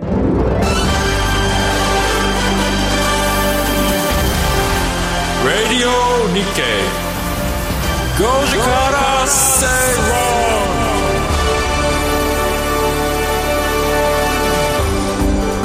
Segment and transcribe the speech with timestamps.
[0.00, 0.10] Radio
[6.32, 6.82] Nikkei.
[8.18, 9.66] 5時から正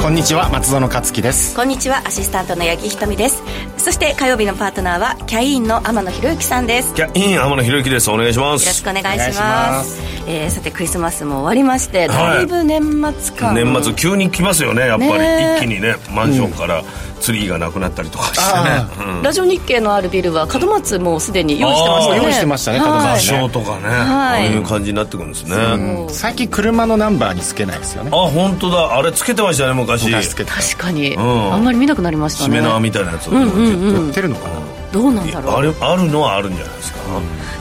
[0.02, 3.42] こんにちは松園克樹ですこんにちはアシスタントの八木ひとみです
[3.80, 6.92] そして火曜日のパートナーはキャインの天野博之さんです。
[6.92, 8.10] キャイン天野博之です。
[8.10, 8.62] お願いします。
[8.62, 9.98] よろしくお願いします。
[10.26, 12.46] えーさてクリスマスも終わりまして、はいだい。
[12.46, 12.82] ぶ年
[13.18, 16.84] 末感年末急に来ますよねやっぱり、ね一気にねマンションから
[17.20, 19.22] ツリーがなくなったりとかしてね、うん。
[19.22, 22.22] ラジオ日経のあるビルは門松もすでに用意してましたね。
[22.22, 23.08] 用意してましたね門はい。
[23.16, 23.98] 松場所とかね、はい。
[23.98, 28.10] ああいう感じになってくるんですね、最近車のナンバーにつけないですよね。
[28.12, 28.96] あ本当だ。
[28.96, 30.06] あれつけてましたね昔。
[30.06, 31.20] 昔つけて確かに、ん。
[31.20, 34.20] あんまり見なくなりましたしめね縄みたいなやつを、売って。
[34.20, 34.54] るのかな
[34.92, 36.98] どうなんだろうあれあるのはあるんじゃないですか、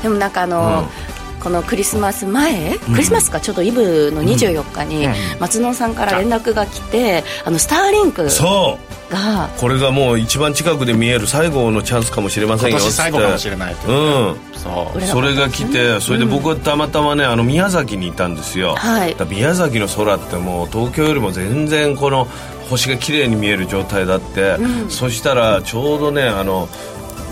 [0.01, 0.89] でもなんかあの、
[1.39, 3.39] このクリスマス前、クリスマスか？
[3.39, 5.07] ちょうどイブの24日に、
[5.39, 9.13] 松野さんから連絡が来てあのスターリンクそう。
[9.13, 12.77] がこれがもう一番近くで見える最後のチャンスかもしれませんよ。
[12.77, 13.95] 今年最後かもしれないとう
[14.33, 14.37] ん。
[14.53, 15.01] そう。
[15.01, 19.15] それが来てそれで僕はたまたまねあの宮崎にいたんですよ、はい。
[19.27, 22.25] 宮崎の空ってもう東京よりも全然この
[22.69, 24.57] 星が綺麗に見える状態だって、
[24.89, 26.69] そしたらちょうどねあの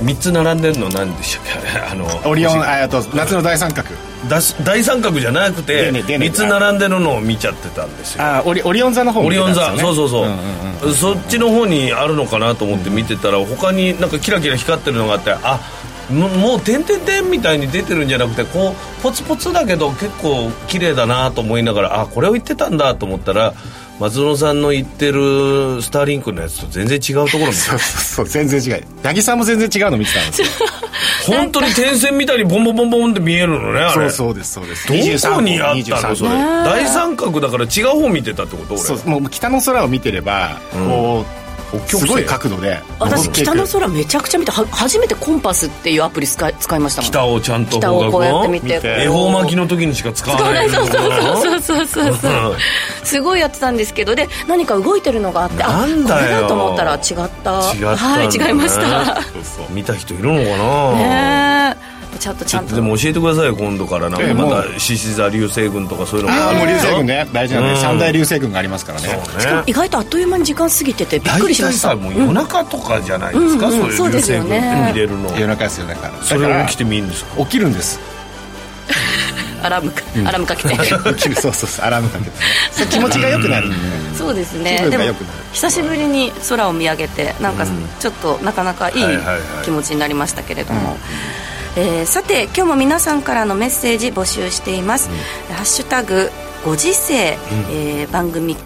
[0.03, 1.79] 3つ並んでるの何でしたっけ？
[1.91, 3.89] あのオリオン星ああと夏の大三角。
[4.27, 8.23] だ大三角じゃなくてでねでね3つ並んでるのを見ちゃってたんですよ。
[8.23, 10.27] あオリオリオン座の方オリオン座、そうそうそ
[10.83, 15.59] う,、そっちの方にあるのかなと思って見てたら他になんかキラキラ光ってるのがあってあ
[16.09, 23.53] ももう点々点みたいに出てるんじゃなくてこうポツポツだけど結構綺麗だなと思いながらあこれを言ってたんだと思ったら
[23.99, 28.25] 松野さんの言ってるスターリンクのやつと全然違うところ見そうそうそう。
[28.27, 28.83] 全然違う。
[29.03, 30.47] 八木さんも全然違うの見てたんですよ。
[31.25, 34.09] 本当に点線みたいにボンボンボンボンって見えるのねあれ。
[34.09, 34.87] そうそうですそうです。
[34.87, 34.93] ど
[35.33, 36.29] こにあったのそれ。
[36.29, 38.83] 23大三角だから違う方見てたってこと俺。
[38.83, 41.46] そうもう北の空を見てればこう
[41.87, 42.81] すごい角度で。
[42.99, 47.11] 私北の空空めちゃくちゃ見ては初めてコンパスっていうアプリ使い使いましたもん。
[47.11, 48.81] 北をちゃんと北をこうやって見て。
[48.83, 52.55] 恵方巻きの時にしか使わな使わないいそうそうそうそうそう
[53.03, 59.21] すごいやってたんですけどで何か動いてるのがあってあなんだよこれだと思ったら違った違ったはい違いました
[59.71, 62.75] 見た人いるのかな、ねえちゃんとちゃんと。
[62.75, 64.09] でも教えてくださいよ今度から。
[64.09, 67.25] なんかまた獅子座流星群とかそういうのがああもう流星群ね。
[67.25, 67.77] ね大事なんでうん。
[67.77, 69.07] 三大流星群がありますからね。
[69.39, 69.63] そうね。
[69.65, 71.89] 意外とあっという間に時間過ぎててびっくりしました。
[71.89, 77.37] 大体さもう夜中とかじゃないですか、うんうんそういう流星群って見れるの、夜中ですよだからそれを起きて見るんですか？
[77.43, 77.99] 起きるんです。
[79.63, 80.03] アラームか。
[80.25, 80.75] アラームかけて。
[81.15, 81.85] 起きるそうそうそう。
[81.85, 82.31] アラームかけて。
[82.71, 83.67] それ気持ちが良くなる。
[83.67, 84.75] んでそうですね。
[84.77, 85.33] 気分でもが良くなる。
[85.53, 87.65] 久しぶりに空を見上げてなんか
[87.99, 89.39] ちょっとなかなかいいはいはいはい。
[89.65, 90.97] 気持ちになりましたけれども、
[91.77, 95.09] えーさて今日も皆さんからのメッセージ募集しています
[95.53, 96.31] 「ハッシュタグ
[96.65, 97.37] ご時世」
[97.71, 98.57] えー番組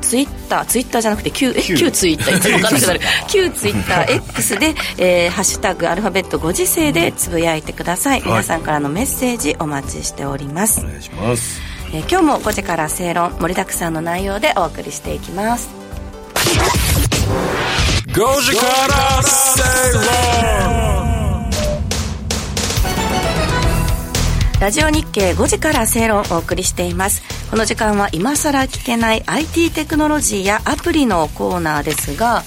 [0.00, 1.76] ツイッターツイッターじゃなくて旧え旧。
[1.76, 4.16] 旧ツイッター いつも分かんなくなる旧ツイッター。
[4.28, 10.80] X で、えーハッシュタグアルファベットご時世でつぶやいてください、皆さんからのメッセージお待ちしております。
[10.80, 11.60] お、願いします。
[11.92, 15.68] えー今日も5時から正論盛りだくさんの内容でお送りしていきます。
[18.12, 19.62] 論5時から正
[20.74, 20.79] 論
[24.60, 27.22] ラジオ日経5時から正論をお送りしています。
[27.50, 32.44] この時間は今さら聞けない IT テクノロジーやアプリのコーナーですが、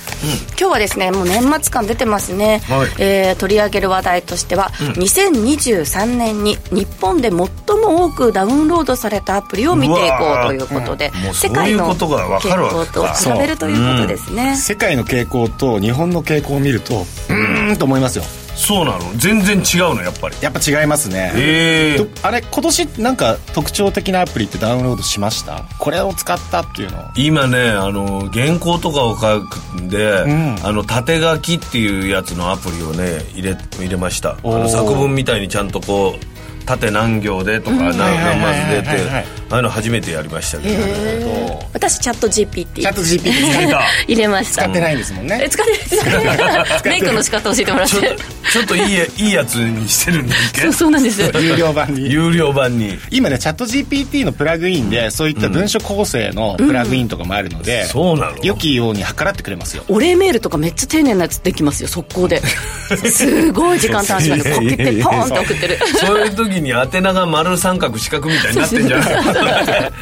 [0.59, 2.90] 今日はですねもう年末感出てますね、はい。
[3.00, 11.25] えー取り上げる話題としては、2023年に日本で最も多くダウンロードされたアプリを見ていこうということで、うわー。
[11.25, 18.23] もう世界の傾向と比べるということですね、世界の傾向と日本の傾向を見るとうーんと思いますよ
[18.63, 19.13] そうなの？
[19.18, 20.35] 全然違うのやっぱり。
[20.41, 21.34] やっぱ違いますね。
[21.35, 22.06] ええ。
[22.06, 25.66] とあれ今年なんか特徴的なアプリってダウンロードしました？
[25.79, 27.03] これを使ったっていうの。
[27.18, 30.66] 今ねあの原稿とかを書くんで、ん。
[30.66, 34.31] あの縦書きっていうやつのアプリをね入れ入れました。
[34.31, 36.32] あの作文みたいにちゃんとこう
[36.66, 37.94] 縦何行でとか何
[38.40, 43.32] マスでってああいうの初めてやりましたけど、ね、私チャット GPT チャット GPT
[44.08, 44.64] 入れました。
[44.64, 45.41] 使ってないんですもんね。
[45.43, 45.96] え使って
[46.26, 46.66] ない。
[46.85, 52.11] メイクの仕方教えてもらっちょってとちょっといいやいいやつにしてるんだっけそう そうなんです有料版に。
[52.11, 52.97] 有料版に。
[53.11, 58.37] 今ねチャット GPT のプラグインでそういった文書構成のプラグインとかもあるので、そうなの。
[58.41, 59.84] 良きように計らってくれますよ。
[59.87, 62.41] お礼メールとかめっちゃ丁寧なやつできますよ速攻で。
[63.11, 65.79] すごい時間短縮でパケてポーンって送ってる。
[65.99, 69.03] そういう時時に宛名が丸三角四角みたいになってんじゃな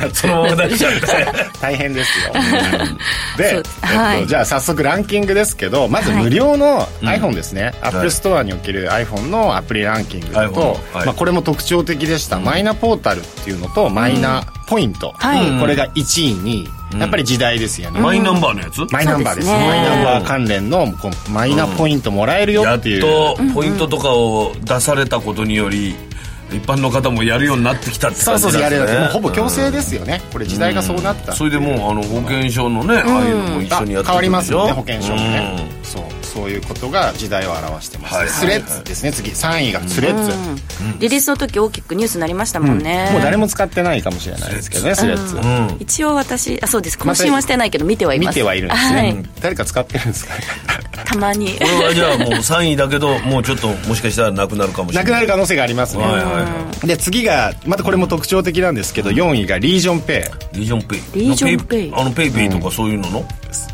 [0.05, 1.07] い そのまま出しちゃって。
[1.61, 2.33] 大変ですよ。
[3.37, 10.39] で、そうえっはいと、じゃあ早速ランキングですけどまず無料の iPhone ですね、アップルストアにおける iPhone のアプリランキングと、
[10.93, 11.05] はい。
[11.05, 15.59] まあ、これも特徴的でした、マイナポータルっていうのとマイナポイント、はい。
[15.59, 16.67] これが1位に
[16.99, 18.81] やっぱり時代ですよね、マイナンバーのやつ？
[18.91, 19.53] マイナンバーですね。
[19.53, 25.95] マイナンバー関連のこうマイナポイントもらえるよやってっいう、とポイントとかを出されたことにより
[26.55, 38.29] 一般の方もやるようになってきたってそうそうそう感じですねやれるもうほぼ強制ですよね、これ時代がそうなった、それでもうあの保険証のね、ああいうのも一緒にやってあ変わりますよね保険険証もね、そうそういうことが時代を表してます、はい。
[38.29, 39.11] スレッズですね。
[39.11, 39.31] 次。
[39.31, 40.31] 3位がスレッズ、
[40.99, 46.97] リリースの時大きくニュースになりましたもんね、もう誰も使ってないかもしれないですけどねスレッズ、一応私あそうです。
[46.97, 48.35] 更新はしてないけど見てはいます。
[48.35, 49.25] 見てはいるんですね、はい。
[49.41, 50.33] 誰か使ってるんですか
[51.05, 51.53] たまに。
[51.53, 55.11] これはじゃあもう3位だけどもうちょっともしかしたらなくなるかもしれない。
[55.11, 60.57] なくなる可能性がありますね、はいはいはで次がまたこれも特徴的なんですけど4位がリージョンペイ。
[60.57, 60.99] リージョンペイ。
[61.13, 61.93] リージョンペイ。
[61.95, 63.25] あのペイペイとかそういうのの、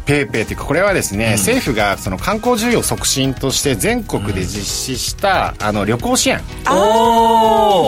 [0.06, 6.41] ペイペイというかこれはですね、政府がその観光需要促進として全国で実施した、あの旅行支援。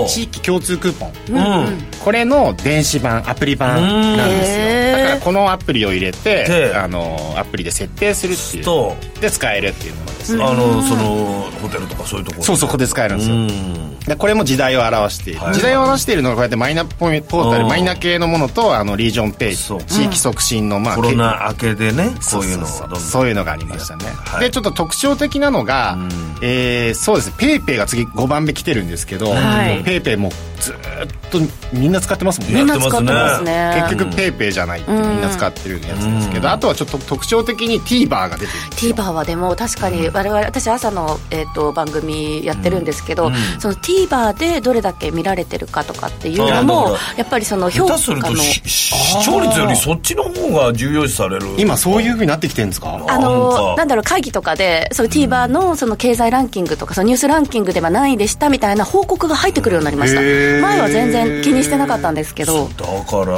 [0.08, 1.40] 地域共通クーポン、う
[1.70, 1.84] ん。
[2.04, 4.98] これの電子版アプリ版なんですよ。
[4.98, 8.64] だからこのアプリを入れてであのアプリで設定するっていう。
[8.64, 13.36] とで使えるっていうものあのそのホテルとかそういうところそうそこで使えるんですよ。
[13.36, 14.00] うん。
[14.00, 15.54] でこれも時代を表している、はい。
[15.54, 17.70] 時代を表しているのがこうやってマイナポータルうん。
[17.70, 24.42] マイナ系のものとあのリージョンペイ地域促進のまあコロナ明けでねそこういうのをそういうのがありましたね、はい。
[24.42, 25.98] でちょっと特徴的なのが、
[26.42, 27.30] えーそうです。
[27.30, 29.84] ねペイペイが次5番目来てるんですけど、はい。
[29.84, 31.40] ペイペイもうずーっと
[31.74, 32.56] みんな使ってますもんね。
[32.60, 33.86] みんな使ってますね。
[33.90, 38.96] 結局ペイペイじゃないってみんな使ってるやつですけど、あとはちょっと特徴的に TVer が出てるんですよ。
[38.96, 48.36] TVer はでも確かに我々私朝の、えー、と番組やってるんですけど、その TVer でどれだけ見られてるかとかっていうのもやっぱりその評価下手するとの。
[48.36, 51.48] し視聴率よりそっちの方が重要視される。
[51.58, 52.96] 今そういうふうになってきてるんですか？
[52.96, 53.30] あなんか。
[53.30, 62.68] のなんだろう会議とかでその TVer のその経済ランキングとかそのニュースランキングでは何位でしたみたいな報告が入ってくるようになりました前は全然気にしてなかったんですけど。
[62.68, 63.34] だから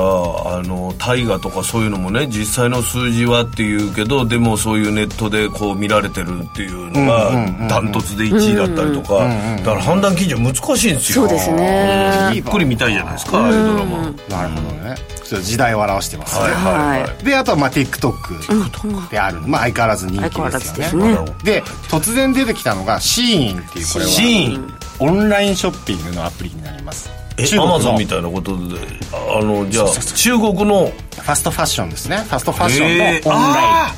[0.58, 7.32] あの大河とかそういうのもね実際の数字はっていうけどでもそういうネットでこう見られてるっていうのが
[7.68, 9.28] ダントツで1位だったりとか。
[9.58, 11.28] だから判断基準難しいんですよ。
[11.28, 12.32] そうですね。
[12.34, 13.98] ゆっくり見たいじゃないですかああいうドラマ。
[14.30, 14.96] なるほどね。
[15.40, 24.12] 時代を表してますね、はいはいはであとはまあ TikTok である、まあ相変わらず人気相変わらですよずですねねで突然出てきたのがシーインっていうこれは。
[24.12, 24.74] シーン。
[25.00, 27.10] オンラインショッピングのアプリになります。
[27.58, 28.78] アマゾンみたいなことで。
[29.12, 30.92] あのじゃあ中国の。
[31.22, 32.18] ファストファッションですね。
[32.18, 33.68] ファストファッションのオンライン。
[33.68, 33.96] あ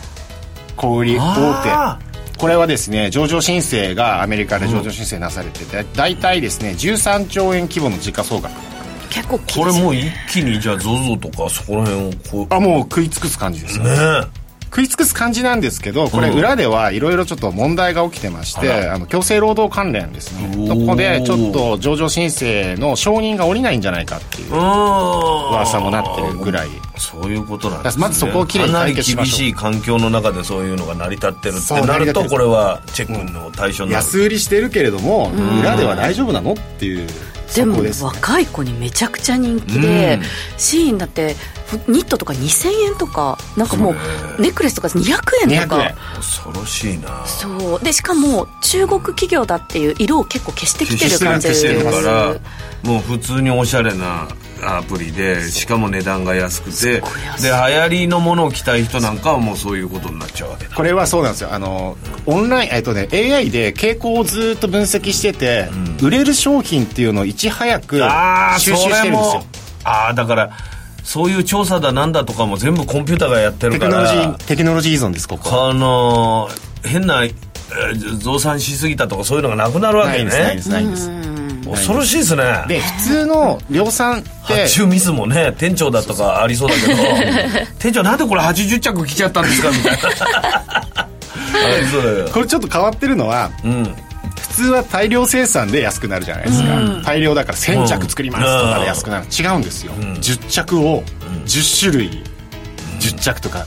[0.76, 8.54] 小売あ大手これはですね上場申請がアメリカで上場申請なされてて、大体ですね13兆円規模の時価総額。
[9.10, 12.54] 結構これもう一気にじゃあ ZOZO とかそこら辺をこう。
[12.54, 14.43] あもう食い尽くす感じですよね
[14.74, 20.68] 食い尽くす感じなんですけどこれうん裏ではいろいろちょっと問題が起きてまして、あの強制労働関連ですね。
[20.68, 26.70] そこでちょっと上場申請の承認が下りないんじゃないかっていう噂噂もなってるぐらい。
[26.98, 28.02] そういうことなんですね。
[28.02, 29.38] まずそこをきれいに解決しましょう。
[29.38, 34.04] 厳しい環境の中でそういうのが成り立ってるってなるとこれはチェックの対象になる。
[34.04, 37.08] 安売りしてるけれども裏では大丈夫なのっていう
[37.56, 38.08] でもそこですね。
[38.08, 40.24] 若い子にめちゃくちゃ人気で、うん。
[40.58, 45.02] シーンだってふニットとか2000円とかなんかもうネックレスとか200
[45.44, 45.96] 円と200か円。
[46.16, 47.26] 恐ろしいな。
[47.26, 47.84] そう。
[47.84, 52.36] でしかも中国企業だっていう色を結構消してきてる感じ消してるですから
[52.84, 54.28] もう普通におしゃれな
[54.66, 57.44] アプリでしかも値段が安くてごい安い。
[57.44, 60.76] で流行りのものを着たい人なんかはもうそういうことになっちゃうわけだ。
[60.76, 61.54] これはそうなんですよ。
[61.54, 65.70] あのオンラインえっとね AI で傾向をずっと分析してて、
[66.02, 69.40] 売れる商品っていうのをいち早くああそ収集してれるんですよ。
[69.40, 69.46] も
[69.84, 70.52] ああだから
[71.04, 76.50] そういう調査だなんだとかも全部コンピューターがやってるかテクノロジらーテクノロジー依存ですここあの
[76.84, 80.26] 変なえー増産しすぎたとかそういうのがなくなるわけないん
[80.58, 81.62] ですないんでねすないん。
[81.62, 81.70] です。
[81.70, 82.44] 恐ろしいですね。
[82.68, 84.30] で普通の量産って。
[84.54, 86.94] 発注ミスもね店長だとかありそうだけど。
[87.80, 89.70] 店長なんでこれ80着着ちゃったんですか？
[89.72, 89.98] みたい
[90.98, 92.30] な。
[92.34, 93.84] これちょっと変わってるのはうん。
[93.86, 93.92] 普
[94.54, 101.04] 通は大量生産で安くなるじゃないですか、大量だから1000着作りますとかで安くなる、違うんですよ、10着を
[101.46, 102.24] 10種類。
[103.00, 103.66] 10着とか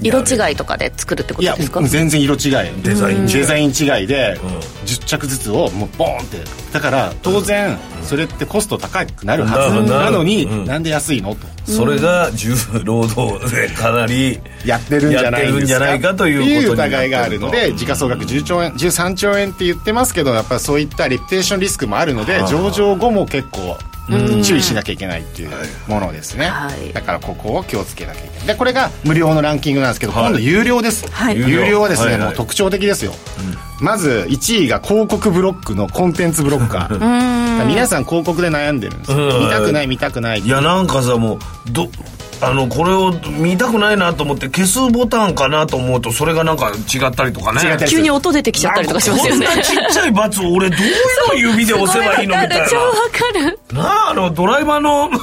[0.00, 1.82] 色違いとかで作るってこいやとですか？
[1.82, 2.82] 全然色違い。
[2.82, 4.38] デザイン違いデザイン違いで
[4.84, 6.38] 10着ずつをもうボーンって。
[6.72, 9.90] だから当然それってコスト高くなるはず。
[9.90, 10.64] なのにうん。
[10.66, 11.34] なんで安いの？
[11.34, 11.46] と。
[11.64, 16.14] それが重労働でかなりやってるんじゃないですか。
[16.14, 23.76] という疑いがあるので時価総額10兆円13兆円って言ってますけどやっぱそういったレピュテーションリスクもあるので上場後も結構
[24.42, 25.50] 注意しなきゃいけないっていう
[25.88, 26.92] ものですね、はい。
[26.92, 28.46] だからここを気をつけなきゃいけない。
[28.46, 30.24] でこれが無料のランキングなんですけど、はい。
[30.26, 31.36] 今度有料です、はい。
[31.36, 32.28] 有料はですね、はいはい。
[32.28, 33.12] もう特徴的ですよ、
[33.80, 37.66] まず1位が広告ブロックのコンテンツブロッカー。
[37.66, 39.16] 皆さん広告で悩んでるんですよ。
[39.16, 39.44] うん。
[39.46, 41.38] 見たくない見たくないいやなんかさもう
[41.70, 41.88] ど
[42.40, 47.60] あのこれを見たくないなと思って消すボタンかなと思うとそれがなんか違ったりとかね。
[47.62, 49.46] 違ったり急に音出てきちゃったりとかしますよね。
[49.46, 50.76] こんなちっちゃいバツを俺ど
[51.32, 52.68] ういう指で押せばいいのみたいな。
[52.68, 53.58] 超わかる。
[53.72, 55.20] なああのドライバーのなんか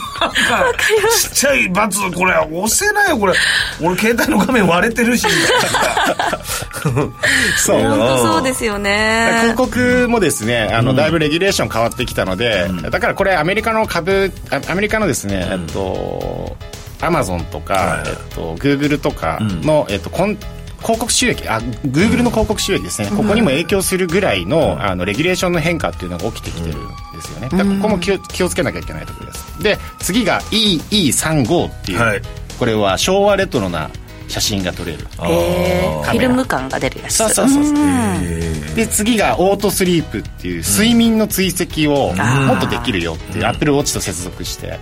[1.17, 3.33] ちっちゃいバツこれ押せないよこれ。
[3.81, 5.27] 俺携帯の画面割れてるし
[7.57, 9.29] そう 本当そうですよね。
[9.41, 16.55] 広告もですねあの、だいぶレギュレーション変わってきたので、だからこれアメリカの株あアメリカのですね、えっと
[17.05, 18.09] アマゾンとか、はい。
[18.09, 20.37] えっと、グーグルとかの、えっと、コン
[20.83, 29.63] 広告収益あグーグルの広告収益ですね、ここにも影響するぐらいの,、あのレギュレーションの変化っていうのが起きてきてるんですよね、だからここも気を気をつけなきゃいけないところです。
[29.63, 32.21] で次が EE35 っていう、はい。
[32.59, 33.89] これは昭和レトロな
[34.27, 34.99] 写真が撮れる。
[34.99, 37.15] フィルム感が出るやつ。
[37.15, 37.73] そうそうそうそう。
[37.75, 38.75] うん。
[38.75, 44.79] で次がオートスリープっていう睡眠の追跡をもっとできるよっていうアップルウォッチと接続して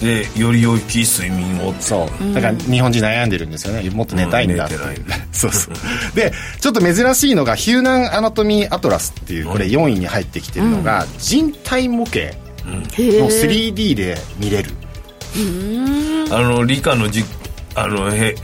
[0.00, 2.34] でより良き睡眠をそう。
[2.34, 3.88] だから日本人悩んでるんですよね。
[3.90, 4.80] もっと寝たいんだっていう。
[4.80, 4.96] うん
[5.32, 5.74] そうそう。
[6.14, 12.18] でちょっと珍しいのがヒューナンアナトミーアトラスっていうこれ4位に入ってきてるのが人体模型。
[12.18, 12.30] へ
[12.66, 14.70] のー 3D で見れる。
[16.30, 17.24] あの理科のじ
[17.74, 18.34] あのへ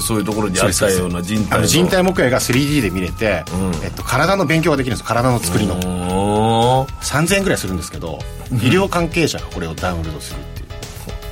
[0.00, 3.44] そういうところにあったような人体のあの人体模型が 3D で見れて、
[3.84, 5.06] えっと、体の勉強ができるんです。
[5.06, 6.92] よ体の作りのおー。
[7.00, 8.18] 3000円ぐらいするんですけど
[8.52, 10.40] 医療関係者がこれをダウンロードする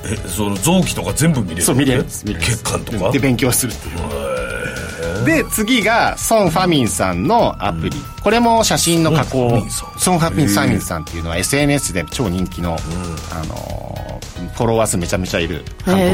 [0.04, 1.62] えその臓器とか全部見れる？
[1.62, 2.02] そう見れる。
[2.02, 5.24] んです見れる血管とかで勉強するっていう。
[5.24, 9.62] で次がソン・ファミンさんのアプリ、これも写真の加工。
[9.98, 11.02] ソンファミンさん。
[11.02, 12.76] っていうのは SNS で超人気の、
[13.32, 13.94] あのー
[14.54, 16.08] フォロワー数めちゃめちゃいる韓国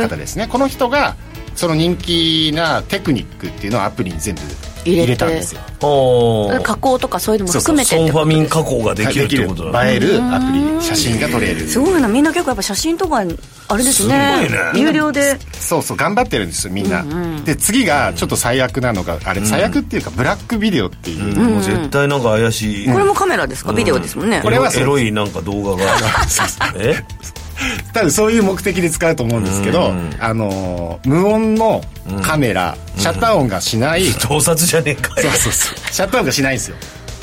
[0.00, 0.46] の方ですね。
[0.48, 1.16] この人が
[1.54, 4.40] その人気なテクニックっていうのをアプリに全部
[4.84, 5.60] 入れたんですよ。
[6.62, 9.70] 加工とかそういうのも含めてソンファミン化加工ができるってこと。
[9.70, 11.66] だ映えるアプリ写真が撮れる。
[11.68, 12.08] すごいな。
[12.08, 14.46] みんな結構やっぱ写真とかあれですね。
[14.48, 14.80] すごいね。
[14.80, 15.38] 有料で。
[15.52, 17.04] そうそう頑張ってるんですよみんな、
[17.44, 22.86] で次がちょっと最悪なのがあれ最悪っていうかブラックビデオっていう、もう絶対なんか怪しい。
[22.90, 23.72] これもカメラですか？
[23.72, 24.40] ビデオですもんね。
[24.42, 25.90] これはエロいなんか動画が。
[26.76, 26.96] え？
[27.92, 31.82] 多分そういう目的で使うと思うんですけど、あのー無音の
[32.22, 35.30] カメラ、シャッター音がしない、 盗撮じゃねえかよ。
[35.30, 35.92] そうそうそう。
[35.92, 36.76] シャッター音がしないんですよ。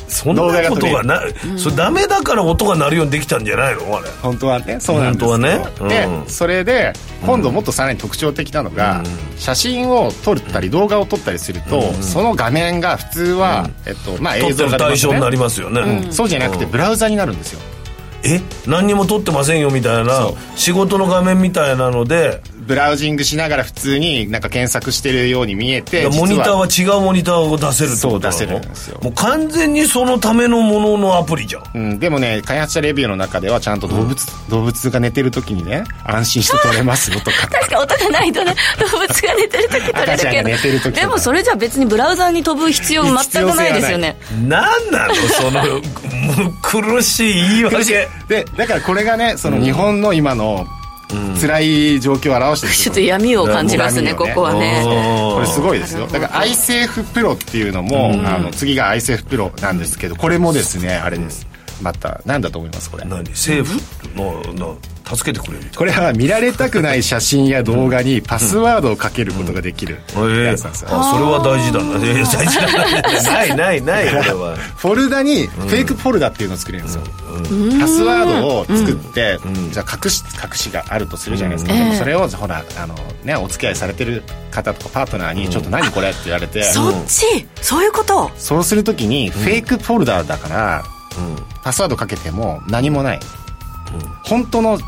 [0.08, 1.22] そんなことがな
[1.56, 3.96] それダメだから音が鳴るようにできたんじゃないの？
[3.96, 4.10] あれ。
[4.24, 5.66] 本当はねそうなんですけど本当はね。
[5.82, 6.24] うん。
[6.26, 6.94] でそれで
[7.24, 9.04] 今度もっとさらに特徴的なのが、
[9.38, 14.78] 写真を撮ったり動画を撮ったりすると、その画面が普通は、えっとまあ、映像がね。
[14.80, 16.12] 対象になりますよね、うん。
[16.12, 17.60] そうじゃなくてブラウザになるんですよ
[18.24, 29.00] え何にも撮ってませんよみたいな仕事の画面みたいなのでブラウジングしながら普通になんか検索してるように見えてモニターは実違うモニターを出せるってことなのそう出せるんですよ。
[29.02, 31.64] もう完全にそのためのもののアプリじゃん。
[31.74, 34.16] うん、でもね開発者レビューの中ではちゃんと動物、
[34.52, 37.48] 動物が寝てる時にね安心して撮れますよとか。
[37.50, 44.16] 確か音がないとね動物が寝てる時撮れ赤ちゃんが寝てる時でもそれじゃ別にブラウザーに飛ぶ必要全くないですよね。
[44.48, 48.08] 何なのそのむ 苦しい言い訳。
[48.28, 50.68] でだからこれがねその日本の今の
[51.40, 54.16] 辛い状況を表してるんですよちょっと闇を感じますねね。
[54.16, 54.84] ここはね。
[55.34, 56.08] これすごいですよ。
[56.08, 61.48] だから iSafe Pro っていうのも、あの次が iSafe Pro なんですけどこれもですねあれです。
[61.82, 63.06] また何だと思いますこれ？
[63.06, 63.24] 何？
[63.30, 63.80] 政府
[64.16, 64.78] のの
[65.16, 71.96] 助けてくれるこれは見られたくない写真や動画にパスワードをかけることができるなえやつなんですよ、あそれは大事だな。
[72.06, 73.24] え大事だな。
[73.34, 74.56] ないないないこれは。
[74.56, 77.02] フォルダにフェイクフォルダっていうのを作れるんですよ、
[77.80, 79.40] パスワードを作って、
[79.72, 87.48] じゃあ隠し隠しがあるとするじゃないですか、でもそれをほらあの、ね、お付き合いされてる方とかパートナーに「ちょっと何これ?」って言われて、そっち？
[87.62, 88.30] そういうこと？
[88.38, 90.84] そうするときにフェイクフォルダーだから、
[91.64, 93.20] パスワードかけても何もない、
[94.24, 94.80] 本当の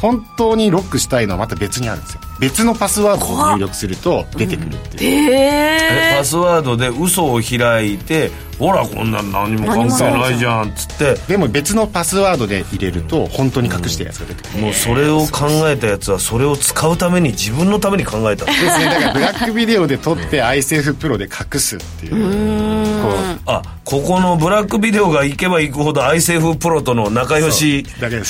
[0.00, 2.20] 本当にロックしたいのはまた別にあるんですよ。
[2.40, 11.14] 別のパスワードを入力すると出てくるっていう、へえパスワードで嘘を開いてほらこんなん何も関係ないじゃんっつって。
[11.26, 18.44] でも別のパスワードで入れると本当に隠してるやつが出てくる、もうそれを考えたやつはそれを使うために自分のために考えた。
[18.44, 23.02] ですねだからブラックビデオで撮って iSafe プロで隠すっていう。
[23.02, 23.14] こ
[23.46, 27.86] あここのブラックビデオが行けば行くほど iSafe プロとの仲良し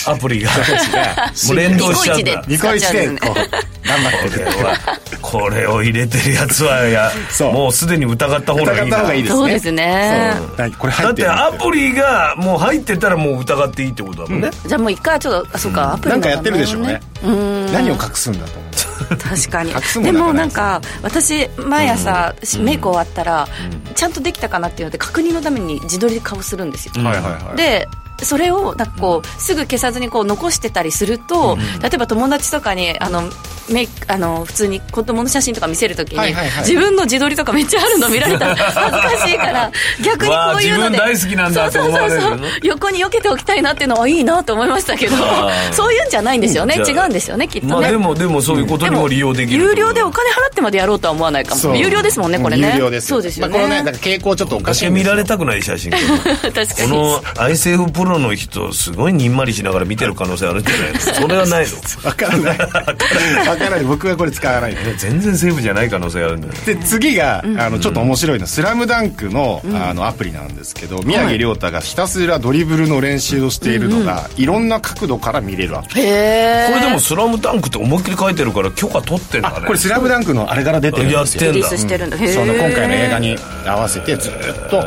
[0.06, 2.40] アプリががもう連動しちゃうんだ。
[2.40, 3.34] うニコイチでこう
[3.87, 4.46] 頑張ってる。
[4.46, 4.78] これは
[5.20, 7.52] これを入れてるやつはやそう。
[7.52, 9.38] もうすでに疑った方がいい疑った方がいいですね。
[9.38, 10.20] そうですね
[10.79, 11.29] これだっ入ってる。
[11.29, 17.00] てアプリがもう入ってたらもう疑っていいってことだもんね、じゃあもう一回ちょっとあそうかアプリのなんかやってるでしょうね。
[17.25, 17.73] うん。
[17.73, 19.71] 何を隠すんだと思う確かに。
[19.71, 23.49] 隠すもでもなんか私毎朝メイク終わったら
[23.95, 27.57] ちゃんとできたかなっていうので確認のために自撮りで顔するんですよ、はいはいはい。
[27.57, 27.89] で
[28.23, 33.31] それをなんかこうすぐ消さずにこう残してたりすると、例えば友達とかにあの
[33.71, 39.73] メイクあの普通に子供の写真とか見せるときに、はいはいはい自分の自撮りとかめっちゃあるの見られたら 恥ずかしいから
[40.05, 42.15] 逆にこういうので大好きなんだって思われる。
[42.15, 45.17] のそうそうそう横に避けておきたいなっていうのはいいなと思いましたけど
[45.73, 46.77] そういうんじゃないんですよね。
[46.87, 51.77] 違うんですよねきっとね、まあでもでもそういうことにも利用できる有料でお金払ってまでやろうとは思わないかも。
[51.77, 52.73] 有料ですもんねこれね。
[52.75, 55.99] 有料ですそうですよね,、まあ、このねだから傾向ちょっとおかだしい見られたくない写真こ
[56.43, 56.89] 確かに。
[56.91, 60.99] の iSafe プロの人すごいにんまりしながら見てる可能性あるんじゃないの？
[60.99, 62.09] それはないの？
[62.09, 62.59] わからない。
[62.59, 62.67] わ
[63.57, 63.85] からない。
[63.85, 79.67] 僕はこれ使わない全然セーフじゃない可能性あるんだよで次があのちょっと面白いの「スラムダンクのあのアプリなんですけど宮城亮太がひたすらドリブルの練習をしているのがいろんな角度から見れるアプリへえこれでも「スラムダンクって思いっきり書いてるから許可取ってんだね？
[79.67, 81.45] これ「スラムダンクのあれから出てるんですよ。
[81.47, 81.61] やってんだ。
[81.61, 83.37] リリースしてるんその今回の映画に
[83.67, 84.33] 合わせてずっ
[84.71, 84.83] と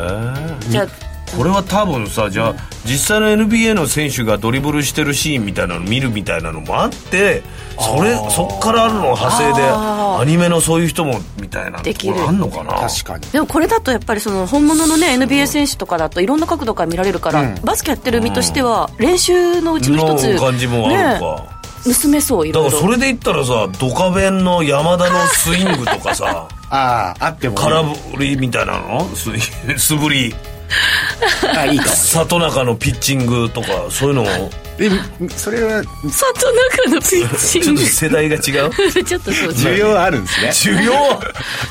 [0.68, 2.54] じゃあこれは多分さじゃあ
[2.84, 7.42] 実際の NBA の選手がドリブルしてるシーンみたいなの見るみたいなのもあって
[7.78, 12.74] それそっからあるの派生でアニメのそういう人もみたいなとできるころあんのかな？
[12.88, 13.26] 確かに。
[13.32, 17.54] でもこれだとやっぱりその本物のね NBA 選手とかだといろんな角度から見られるから、うん。
[17.62, 21.54] バスケやってる身としては練習のうちの一つの感じもあるか、ね
[21.84, 22.70] 盗めそういろいろ。
[22.70, 29.06] だからそれで言ったらさドカベンの山田のスイングとかさ あああっても空振りみたいなの？
[29.14, 29.30] す
[29.76, 30.34] 素振り
[31.56, 34.50] あいいかも里中のピッチングとかそういうのも。
[34.78, 34.90] で
[35.36, 36.52] それは里
[36.88, 37.80] 中のピッチング。
[37.80, 38.42] ちょっと世代が違う？
[39.04, 40.74] ちょっとそう需要あるんですね。
[40.74, 40.92] 需要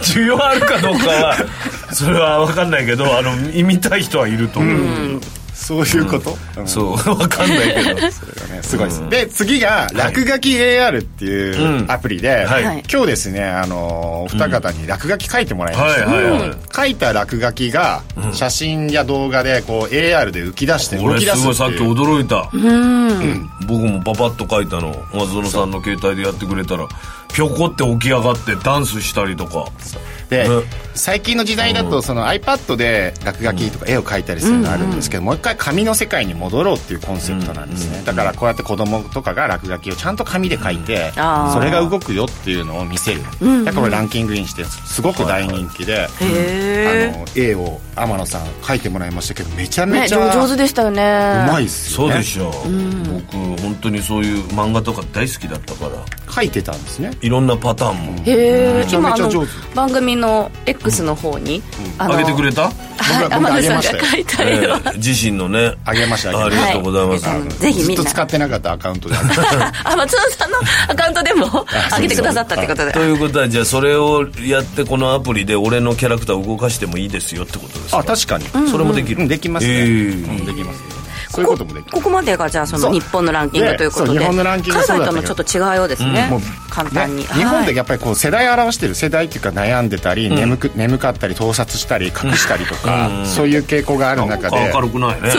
[0.01, 1.35] 需要あるかどうかは
[1.91, 5.21] それは分かんないけどあの見たい人はいると思う、
[5.63, 6.67] そういうこと、うん。
[6.67, 6.97] そう。
[6.97, 7.99] 分かんないけど。
[8.11, 12.63] それがねすごいです、で次が落書き AR っていうアプリで、はい。
[12.65, 12.83] はい。
[12.91, 16.51] 今日ですねあのお二方に落書き書いてもらいました、はいはいはい。
[16.75, 18.01] 書いた落書きが
[18.33, 22.49] 写真や動画でこう AR で浮き出して動俺き出すすごいさっき驚いた。
[23.65, 24.93] 僕もパパッと書いたの。
[25.13, 26.87] 松園さんの携帯でやってくれたら
[27.33, 29.65] ぴょこって起き上がってダンスしたりとか。
[30.29, 30.55] で、ね
[30.95, 41.11] 最近の時代だとその iPad で落書きとか絵を描いたりするのあるんですけど、もう一回紙の世界に戻ろうっていうコンセプトなんですね、だからこうやって子供とかが落書きをちゃんと紙で書いて、
[41.53, 51.01] それが動くよっていうのを見せる、だからこれランキングインしてすごく大人気で、あの絵を天野さん描いてもらいましたけどめちゃねめちゃう上手でしたよね。
[51.47, 52.13] まいっすよね。
[52.13, 52.51] そうでしょ、
[53.11, 55.91] 僕本当にそういう漫画とか大好きだったから。
[56.33, 57.11] 描いてたんですね。
[57.21, 58.13] いろんなパターンも。
[58.23, 59.47] へえめちゃめちゃ上手。
[59.75, 60.49] 番組の
[60.85, 61.61] X の方に、
[61.97, 64.05] ああげてくれた、はい僕は天野さんが僕あげましたよ。
[64.05, 65.73] 書いたえ絵は、ー自身のね。
[65.85, 67.17] あげましたありがとうございま
[67.51, 67.95] す、ぜひみんな。
[67.95, 69.15] ずっと使ってなかったアカウントで。
[69.83, 71.65] あ松尾さんのアカウントでも
[71.95, 72.91] 上げてくださったってことで。
[72.91, 77.99] ということはじゃあそれをやってこのアプリで俺のキャラクターを動かしてもいいですよってことですか？
[77.99, 80.92] あ確かに、それもできる、うんできますね、えーうんできます
[81.33, 81.91] そういうこともできる。
[81.91, 84.19] ここまでがじゃあその日本のランキングということで。
[84.19, 87.75] 日本のランキング海外とのちょっと違いをですね、もう簡単に、ね日本ではい。
[87.75, 94.71] やっぱりこう世代を表してる世代っていうか悩んでたり、眠く眠かったり盗撮したり隠したりとか、そういう傾向がある中で。
[94.73, 95.31] 明るくないね。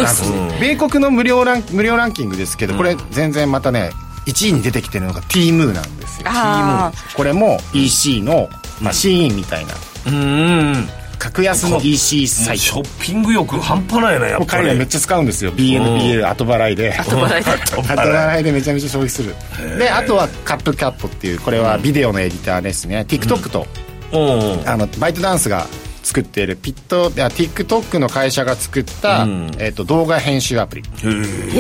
[0.61, 3.91] 米国の無料ラン無料ランキングですけどこれ全然またね
[4.27, 6.27] 1位に出てきてるのが T ムーなんですよ。
[6.29, 7.17] ー。
[7.17, 8.49] これも EC の、
[8.81, 9.75] まあ、シーインみたいな。
[10.07, 12.63] うんうん格安の EC サイト。
[12.63, 14.65] ショッピング欲半端ないねやもうっぱり。
[14.65, 16.93] 彼らめっちゃ使うんですよ BNPL 後払いで。
[16.93, 17.51] 後払いで。
[17.51, 19.35] 後払いでめちゃめちゃ消費する。
[19.79, 23.07] であとはカップキャットっていうこれはビデオのエディターですね。
[23.09, 23.67] TikTok と、
[24.13, 24.19] う
[24.63, 24.69] ん。
[24.69, 25.67] あのバイトダンスが
[26.03, 29.51] 作っているピットいや TikTok の会社が作った、うん。
[29.59, 30.83] えっと動画編集アプリ。
[30.83, 30.89] で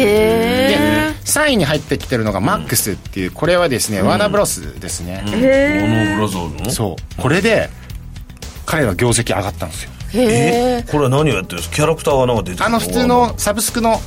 [0.03, 6.70] へ3位に入ってきてるのが MAX っていうこれはですね、ワーナーブロスですね、モノブラザーズの？
[6.70, 7.22] そう。
[7.22, 7.70] これで
[8.66, 9.90] 彼は業績上がったんですよ。
[10.14, 10.24] えへ
[10.79, 10.85] え？
[10.90, 11.77] これは何をやってるんですか？
[11.77, 14.00] キャラクターはなんか出てるあの普通のサブスクの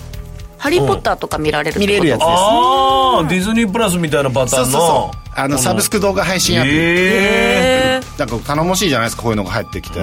[0.58, 1.88] ハリー・ポッターとか見られるってこと？
[1.88, 2.30] 見れるやつです。
[2.30, 4.72] ああディズニープラスみたいなパターンの。
[4.72, 5.20] そうそうそう。
[5.40, 6.76] あのサブスク動画配信アプリ。
[6.78, 10.00] えなんか頼もしいじゃないですかこういうのが入ってきて。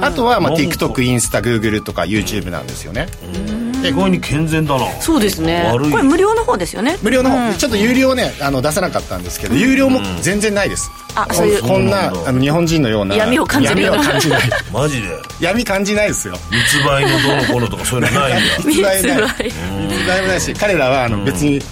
[0.00, 3.08] あとは、まあ、TikTok インスタ Google とか YouTube なんですよね。
[3.22, 4.86] え意外に健全だな。
[5.00, 5.68] そうですね。
[5.72, 5.90] 悪い。
[5.90, 6.98] これ無料の方ですよね。
[7.02, 7.54] 無料の方、うん。
[7.54, 11.62] ちょっと有料ねあの出さなかったんですけど、有料も全然ないです、こあそういう。
[11.62, 13.82] こんなあの日本人のような闇を感じる。
[13.82, 14.42] ような闇を感じない。
[14.72, 15.08] マジで？
[15.40, 16.34] 闇感じないですよ。
[16.50, 18.40] 密売のどうのこうのとかそういうのないんだ。
[18.64, 18.94] 密売ない。
[18.94, 21.62] 密売密売もないし彼らはあの別に隠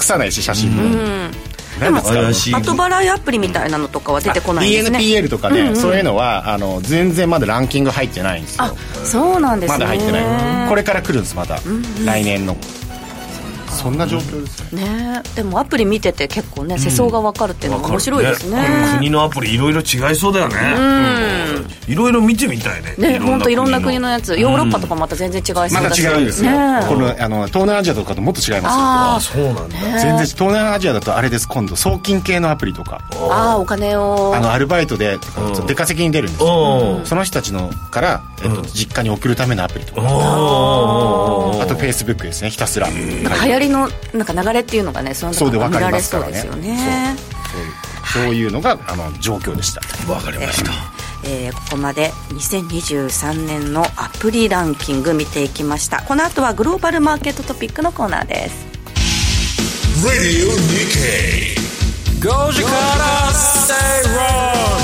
[0.00, 1.30] さないし写真も、
[1.80, 2.54] なんで使うの怪しい。
[2.54, 4.98] 後払いアプリみたいなのとかは出てこないんですね。
[4.98, 8.64] DNPL とかね、そういうのはあの全然まだランキング入ってないんですよ。
[8.64, 9.78] あそうなんですね。
[9.78, 10.68] まだ入ってない。
[10.68, 11.58] これから来るんですまた、
[12.04, 12.56] 来年の
[13.68, 15.22] そんな状況ですねね。
[15.34, 18.58] でもアプリ見てて結構ね世相が分かるっていうのが面白いですね。
[18.96, 20.56] 国のアプリいろいろ違いそうだよね。
[21.88, 22.94] いろいろ見てみたいね。
[22.98, 24.38] ね本当いろんな国ののやつ。
[24.38, 25.74] ヨーロッパとかまた全然違いそうだし。
[25.74, 26.86] まだ違うんですよ、ね。
[26.88, 28.70] このあの東南アジアとかともっと違いますよ。
[28.70, 29.78] ああそうなんだ。
[29.98, 33.00] 全然東南アジアだとあれです今度送金系のアプリとか。
[33.10, 34.32] ーあーお金を。
[34.34, 35.18] あのアルバイトで
[35.66, 40.02] 出稼ぎに出るんですその人たちのから、えっと実家に送るためのアプリとか。
[40.02, 40.06] あ
[41.62, 42.50] あとフェイスブックですね。
[42.50, 42.88] ひたすら。
[42.88, 47.16] 流行りのなんか流れっていうのがねそういうそうで分かりのが見られますからねそうですよね。
[47.52, 47.62] そう。
[47.62, 49.80] いうそういうのがあの状況でした。
[50.10, 50.70] わかりました。
[51.24, 56.02] えーここまで2023年のアプリランキング見ていきました。
[56.02, 58.66] この後はグローバルマーケットトピックのコーナーです。
[60.06, 61.56] Radio Nikkei.
[62.20, 63.74] 5時から正
[64.08, 64.76] 論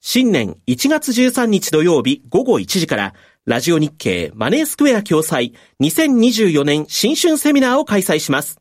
[0.00, 3.14] 新年1月13日土曜日午後1時から、
[3.50, 8.60] ラジオ日経マネースクエア共催2024年新春セミナーを開催します。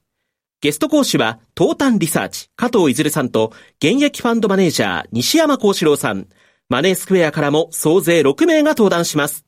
[0.62, 6.26] ゲスト講師は、東端リサーチ、加藤いずるさんと、現役ファンドマネージャー、西山幸四郎さん。
[6.70, 9.46] マネースクエアからも総勢6名が登壇します。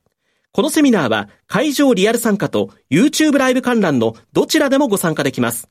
[0.52, 5.68] このセミナーは、会場リアル参加と YouTube ライブ観覧のどちらでもご参加できます。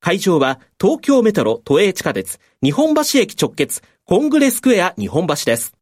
[0.00, 5.74] 会場は東京メトロ都営地下鉄日本橋駅直結コングレスクエア日本橋です。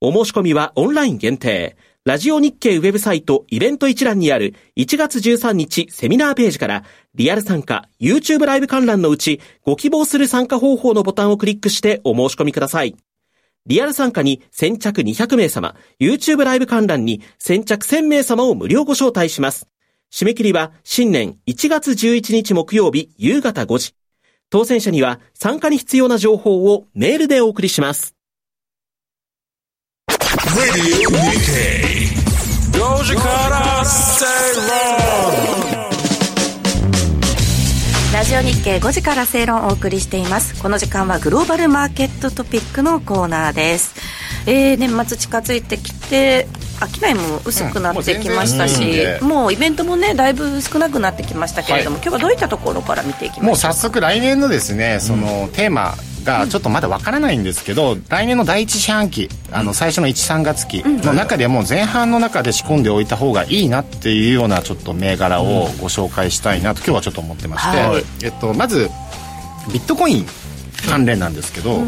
[0.00, 1.76] お申し込みはオンライン限定。
[2.06, 6.82] ラジオ日経ウェブサイトイベント一覧にある1月13日セミナーページから
[7.14, 12.96] リアル参加 YouTube ライブ観覧のうちご希望する参加方法のボタンをクリックしてお申し込みください。
[13.66, 19.68] リアル参加に先着200名様、YouTube ライブ観覧に先着1000名様を無料ご招待します。
[20.10, 23.94] 締め切りは新年1月11日木曜日夕方5時。
[24.48, 28.16] 当選者には参加に必要な情報をメールでお送りします。
[30.56, 32.08] Radio Nikkei
[32.72, 34.70] 5時から正論
[38.12, 40.60] ラジオ日経5時から正論をお送りしています。
[40.60, 43.94] この時間はグローバルマーケットトピックのコーナーです。
[44.46, 46.48] えー、年末近づいてきて
[47.00, 49.28] 商いも薄くなってきましたし、うん。
[49.28, 52.06] もうもうイベントもねだいぶ少なくなってきましたけれども、はい。
[52.06, 65.44] 今日はどういったところから見ていきもうましょう早速来年のですねそのテーマがちょっとまだわからないんですけど、来年の第一四半期あの最初の13月期の中でも前半の中で仕込んでおいた方がいいなっていうようなちょっと銘柄を
[65.80, 68.04] ご紹介したいなと今日はちょっと思ってまして、はい。
[68.22, 68.88] えっと、まず
[69.72, 70.26] ビットコイン
[70.88, 71.82] 関連なんですけど、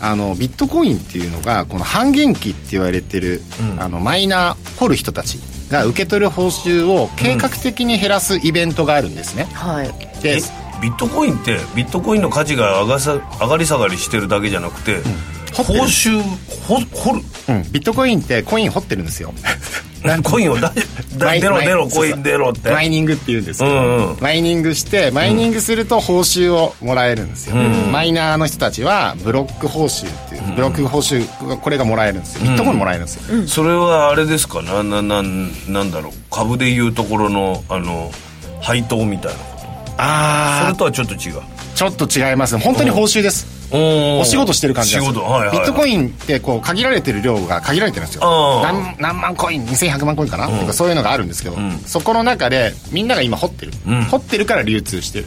[0.00, 3.42] あのビットコインっていうのがこの半減期って言われてる、
[3.78, 5.38] あのマイナー掘る人たち
[5.70, 9.88] が受け取る報酬を計画的に減らすイベントがあるんですね、はい。
[10.22, 10.40] でえ
[10.82, 15.00] ビットコインってビットコインの価値が上がさ上がり下がりしてるだけじゃなくて、
[15.54, 16.22] 掘ってる報酬
[16.66, 17.22] ほ掘る。
[17.48, 19.32] うん、ビットコインってコイン掘ってるんですよ。
[20.22, 22.70] コインを出ろ出ろコイン出ろって。
[22.70, 24.16] マイニングって言うんですけど、うんうん。
[24.20, 31.26] マイニングしてマイニングすると報酬をもらえるんですよ、マイナーの人たちはブロック報酬っていうブロック報酬
[31.58, 32.42] これがもらえるんですよ。
[32.44, 34.62] ビットコインもらえるんですよ、それはあれですか？
[34.62, 36.12] なななんなんだろう？
[36.30, 38.12] 株でいうところのあの
[38.60, 39.38] 配当みたいな
[39.96, 41.40] ことそあれとはちょっと違う。
[41.40, 42.56] あちょっと違います。
[42.58, 45.22] 本当に報酬です、おお仕事してる感じです仕事。
[45.22, 48.62] はいはい、ビットコインってこう限られてる量が限られてるんですよ。
[48.62, 53.72] 何何万コイン？2100万コインかな、とかそういうのがあるんですけど、そこの中でみんなが今掘ってる、
[54.10, 55.26] 掘ってるから流通してる、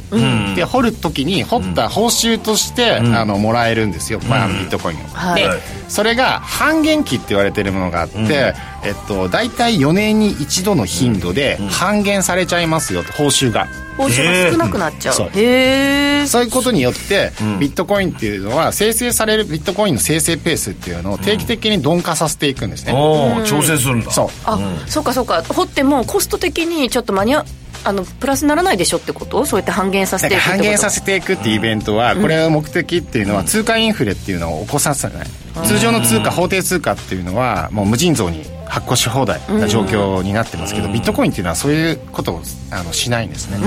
[0.55, 5.43] で掘る時に掘った報酬として、あのもらえるんですよ、まあ、あのビットコインを、はい。
[5.43, 5.49] で
[5.87, 8.53] それが半減期って言われてるものがあって、
[8.83, 13.67] えっと、大体4年に一度の頻度で半減されちゃいますよと報酬が
[13.99, 15.29] 報酬が少なくなっちゃう、そう。
[15.35, 24.11] へえそういうことによって、ビットコインっていうのは生成されるビットコインの生成ペースっていうのを定期的に鈍化させていくんですね、おー調整するんだ。
[24.11, 24.27] そう。
[24.45, 24.57] あ、
[24.87, 25.43] そうかそうか。
[25.43, 27.45] 掘ってもコスト的にちょっと間に合う
[27.85, 29.45] あのプラスにならないでしょってこと？
[29.45, 35.27] そうやって半減させていく半減させていくっていうイベントは、これの目的っていうのは通貨インフレっていうのを起こさせない。
[35.65, 43.57] 通常の通貨法定通貨っていうのはもう無尽蔵に発行し放題な状況になってますけど、ビットコインっていうのはそういうことをあのしないんですね、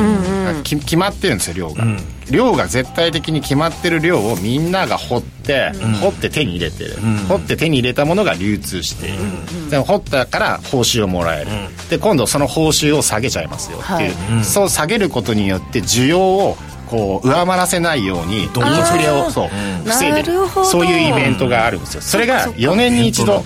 [0.62, 1.84] き決まってるんですよ量が、
[2.30, 6.96] 量が絶対的に決まってる量をみんなが掘って、掘って手に入れてる、
[7.28, 11.50] 掘って手に入れたものが流通している、で掘ったから報酬をもらえる、
[11.90, 16.56] で今度その報酬を下げちゃいますよっていう、そう下げることによって需要を
[16.88, 19.48] こう上回らせないようにインフレをそう
[19.84, 22.02] 防いでなるそういうイベントがあるんですよ。
[22.02, 23.42] それが4年に一度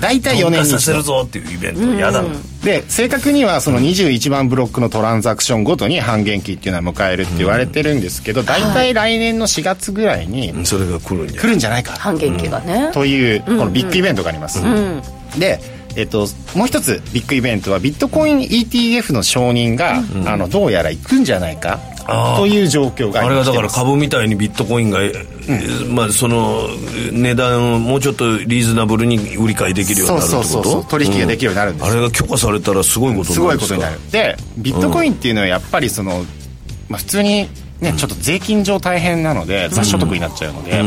[0.00, 2.28] 大体4年にさせるぞっていうイベント嫌だな。
[2.64, 14.62] で正確にはその21番ブロックのトランザクションごとに半減期っていうのは迎えるって言われてるんですけど大体来年の4月ぐらいにそれが来るんじゃ来るんじゃないか半減期がね、というこのビッグイベントがあります、
[15.38, 21.80] でえっと、もう一つビッグイベントはビットコイン ETF の承認が、あのどうやら行くんじゃないか
[22.36, 25.00] という状況があれがだから株みたいにビットコインが、
[25.88, 26.68] まあその
[27.12, 30.48] 値段をもうちょっとリーズナブルに売り買いできるようになるってこと？
[30.48, 31.90] そうそうそう取引ができるようになるんです。
[31.90, 33.74] あれが許可されたらすごいことすになるすか？
[33.76, 34.10] ごいことになる。
[34.12, 36.24] でビットコインっていうのはやっぱりその、
[36.88, 37.48] まあ、普通に
[37.80, 40.82] ね、ちょっと税金上大変なので雑所得になっちゃうので、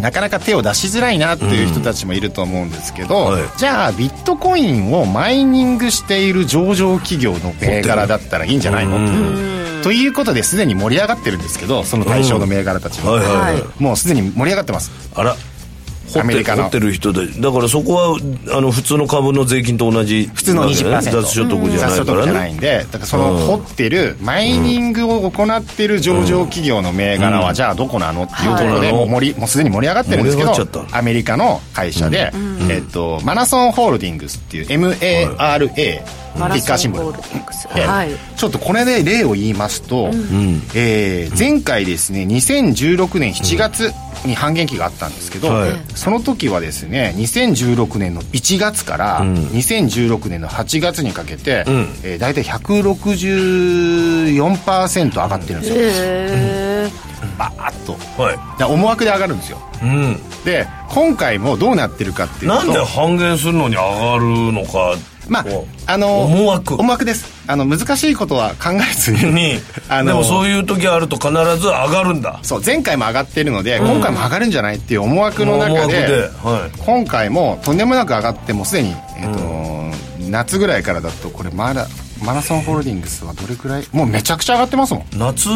[0.00, 3.42] なかなか手を出しづらいなっていう人たちもいると思うんですけど、はい。
[3.56, 14.90] じゃあビットコインをマイニングしている上場企業の銘柄だったらいいんじゃないの、ということですでに盛り上がってるんですけどその対象の銘柄たちは、はいはいはい、はいもうすでに盛り上がってます。
[15.14, 15.36] あら
[16.18, 16.62] アメリカの。
[16.64, 18.18] 掘ってる人でだからそこは
[18.56, 32.32] あの普通の株の税金と同じ普通の20%雑所得じゃない雑所得じゃからねないんでだからその掘ってるマイニングを行ってる上場企業の銘柄はじゃあどこなのっていうところではいもう盛りもうすでに盛り上がってるんですけどアメリカの会社で、
[32.68, 38.10] えっと、マナソンホールディングスっていう MARA ティマラッカーシンボルソンホールディングスではい。
[38.36, 40.10] ちょっとこれで例を言いますと、
[40.74, 43.92] えー前回ですね2016年7月
[44.26, 45.70] に半減期があったんですけど、はい。
[45.94, 51.64] その時はですね2016年の1月から2016年の8月にかけて、
[52.02, 56.88] えー大体164%上がってるんですよ、へ
[57.38, 57.92] バーッと。
[58.22, 58.36] はい。
[58.64, 59.58] 思惑で上がるんですよ。
[59.82, 60.16] うん。
[60.44, 64.94] で今回もどうなってるかっていうとなんで半減するのに上がるのか
[65.30, 65.44] まあ
[65.86, 66.74] あの思惑。
[66.74, 67.40] 思惑です。
[67.46, 72.38] あの難しいことは考えずにに あのでもそういう時あると必ず上がるんだ。
[72.42, 76.78] そう前回も上がってるので、今回も上がるんじゃないっていう思惑の思中ではい。
[76.78, 79.70] 今回もとんでもなく上がってもうすでに、えーと
[80.30, 81.88] 夏ぐらいからだとこれまだ
[82.22, 83.84] マラソンホールディングスはどれくらい？
[83.90, 85.04] もうめちゃくちゃ上がってますもん。
[85.16, 85.48] 夏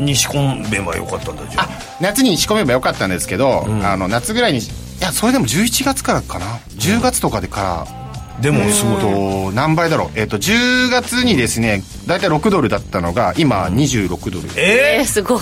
[0.00, 1.68] に仕込めばよかったんだじゃあ。
[2.00, 4.62] 夏に仕込めばよかったんですけど、あの夏ぐらいにい
[5.00, 6.46] やそれでも11月からかな。
[6.78, 8.07] 10月とかでからあ
[8.40, 9.00] でもすごい。
[9.00, 10.10] と何倍だろう？
[10.18, 14.48] えっ、と10月にですね大体6ドルだったのが今26ドル。
[14.56, 15.40] ええすごい。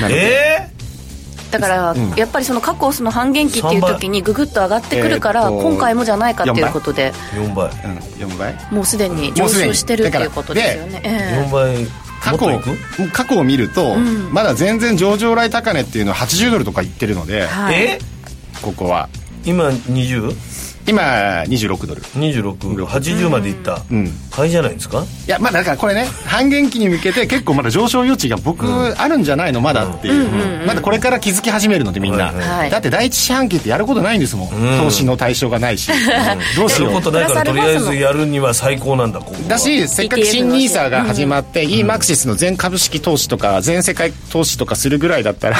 [0.00, 0.32] なので、
[0.68, 0.70] え
[1.50, 7.12] だから、やっぱりその過去その半減期っていう時にググッと上がってくるから、今回もじゃないかっていうことで。
[7.34, 7.66] ー、4倍。
[7.66, 7.96] うん、
[8.32, 8.54] 4倍？
[8.70, 11.02] もうすでに上昇してるっていうことですよね。
[11.04, 11.86] え4倍。
[12.22, 12.60] 過去
[13.12, 13.96] 過去を見ると、
[14.30, 17.74] まだ全然上場来高値っていうのは80ドルとか言ってるので、えはい。
[17.82, 17.98] え？
[18.60, 19.08] ここは。
[19.44, 20.34] 今 20?26
[20.90, 21.02] 今
[21.46, 22.02] 26ドル。
[22.02, 24.08] 80までいった、ん。
[24.30, 25.04] 買いじゃないですか？
[25.26, 29.60] いやまあだからこれね半減期に向けて結構まだ上昇余地が僕あるんじゃないの？
[29.60, 34.48] まだっていう、まだこれから気づき始めるのでみんな、はいはいだって第一四半期ってやることないんですもん、
[34.80, 35.90] 投資の対象がないし、
[36.56, 45.56] どうしやるようことないからとりあえずやるには最高なんだこだしせっかく新 NISA が始まって e マクシスの全株式投資とか全世界投資とかするぐらいだったら、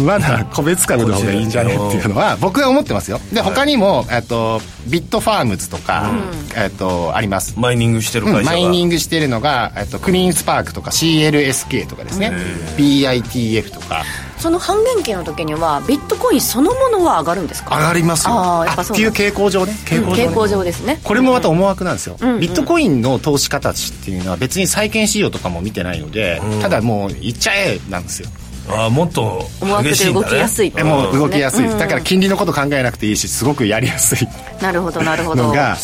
[0.00, 3.20] まだ個別株の方がいいんじゃねっていうのは僕は思ってますよ。
[3.32, 4.49] で他にもえっと
[4.86, 6.10] ビットファームズとか、
[6.56, 7.54] えっとあります。
[7.58, 12.32] マイニングしてる会社が、マイニングしてるのが、えっと、クリーンスパークとか CLSK とかですね。
[12.76, 14.04] BITF とか。
[14.38, 17.76] その半減期の時にはビットコインそのものは上がるんですか？
[17.76, 18.32] 上がりますよ。
[18.32, 19.72] あーやっぱそうっていう傾向上ね。
[19.84, 20.98] 傾向上,、傾向上ですね。
[21.04, 28.30] これもまた思惑なんですよ、ビットコインの投資形っていうのは別に債券市場とかも見てないので、ただもう行っちゃえなんですよ
[28.72, 29.48] ああもっと
[29.82, 31.64] 激しいんだ、ね、で動きやすいもう動きやすい。
[31.64, 34.28] です、だから金利のこと考えなくていいしすごくやりやすい。
[34.62, 35.44] なるほどなるほど。
[35.44, 35.76] のが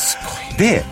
[0.59, 0.85] で、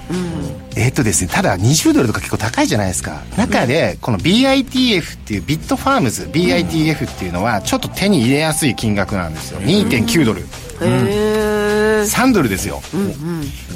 [0.76, 3.22] えーっとですねただ20ドルとか結構高いじゃないですか。
[3.36, 9.60] 中でこの BITF っていうビットファームズ BITF っていうのはちょっと手に入れやすい金額なんですよ。
[9.60, 10.40] 2.9ドル。
[10.40, 10.44] へ
[10.82, 12.82] え3ドルですよ。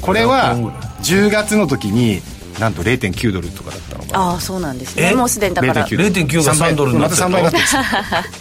[0.01, 0.55] これは
[1.01, 2.21] 10月の時に
[2.59, 5.09] なんと0.9ドルとかだったのがああそうなんですね。
[5.11, 5.15] え？
[5.15, 5.87] もうすでにだから。
[5.87, 7.57] 0.9が3ドルになってるまた。
[7.57, 8.31] 3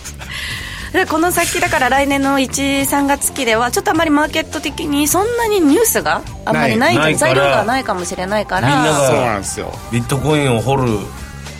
[0.92, 10.88] 倍この先だから来年の13月期ではちょっとあまりマーケット的にそんなにニュースがあんまりないない材料からがないかもしれないかみんならそうがなんですよビットコインを掘る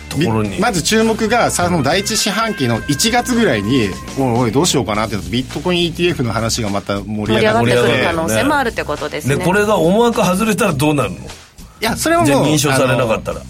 [0.09, 0.57] とところに。
[0.59, 9.35] まず注目がその第一四半期の1月ぐらいにおいおいどうしようかなってビットコイン ETF の話がまた盛り上がってくる可能性もあるってことですね。
[9.35, 11.17] でこれが思惑外れたらどうなるの？
[11.81, 13.41] いやそれはもうじゃあ認証されなかったら。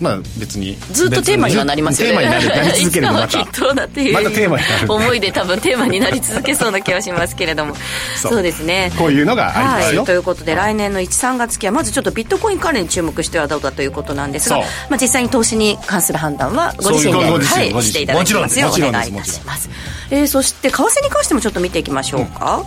[0.00, 0.76] まあ別に。
[0.92, 2.18] ずっとテーマにはなりますよね。
[2.18, 3.44] テーマになるなり続けるのまた
[3.74, 4.92] だっていうまたテーマになる。
[4.92, 7.74] 思いで多分テーマになり続けそうな気はしますけれども。
[8.20, 8.32] そう。
[8.32, 8.92] そうですね。
[8.98, 14.64] こういうのがありますよ、はい、ということで来年の13月期はまずちょっとビットコイン関連に注目してはどうかということなんですがま
[14.96, 18.66] あ、実際に投資に関する判断はご自身でそういうはい、していただきますよ。
[18.66, 19.70] おもちろんです願いいたします、
[20.10, 22.64] えーそして為替に関してもちょっと見ていきましょうか、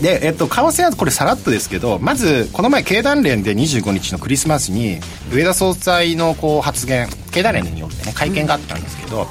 [0.00, 4.98] で、えっと、為替はこれさらっとですけどまずこの前経団連で25日のクリスマスに
[5.32, 9.26] 上田総裁のこう発言経団連によってね会見があったんですけど、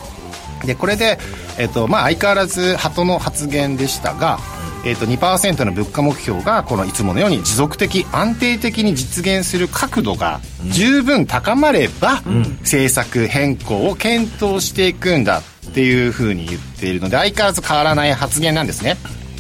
[0.65, 1.19] でこれで、
[1.57, 4.39] えっとまあ、相変わらず鳩の発言でしたが、
[4.85, 10.39] えっと、2%の物価目標がこのいつものように持続的安定的に実現する角度が
[10.71, 12.21] 十分高まれば、
[12.61, 18.97] 政策変更を検討していくんだっていうふうに言っているので相変わらず変わらない発言なんですね。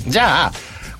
[0.07, 0.51] じゃあ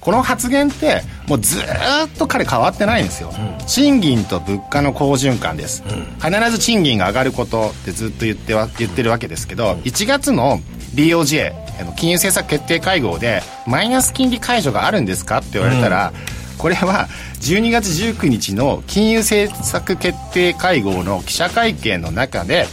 [0.06, 3.34] この発言ってもうずーっと彼変わってないんですよ、
[3.66, 5.84] 賃金と物価の好循環です、
[6.24, 10.60] 必ず賃金が上がることってずっと言っては言ってるわけですけど、1月の
[10.94, 11.54] BOJ
[11.96, 16.14] 金融政策決定会合でマイナス金利解除があるんですかって言われたら、
[16.60, 17.08] これは
[17.42, 22.68] 12月19日の金融政策決定会合の記者会見の中で、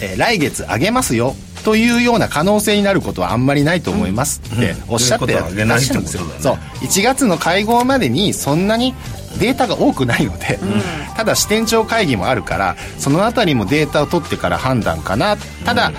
[0.00, 6.22] えー来月上げますよというような可能性になることはあんまりないと思いますっておっしゃってらっしゃるんですよ。
[6.38, 6.54] そう。
[6.84, 8.94] 1月の会合までにそんなに
[9.40, 10.60] データが多くないので、
[11.16, 15.36] ただ支店長会議もあるからそのあたりもデータを取ってから判断かな。
[15.64, 15.90] ただ、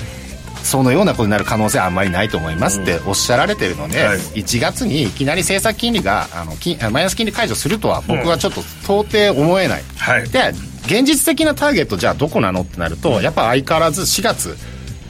[0.64, 4.18] そのようなことになる可能性はあんまりないと思いますっておっしゃられてるので、はい。
[4.20, 10.30] 1月にいきなり政策金利があの金あマイナス金利解除するとは僕はちょっと到底思えない、はい。
[10.30, 10.54] で
[10.86, 14.56] 現実的なターゲットじゃあどこなのってなるとやっぱ相変わらず4月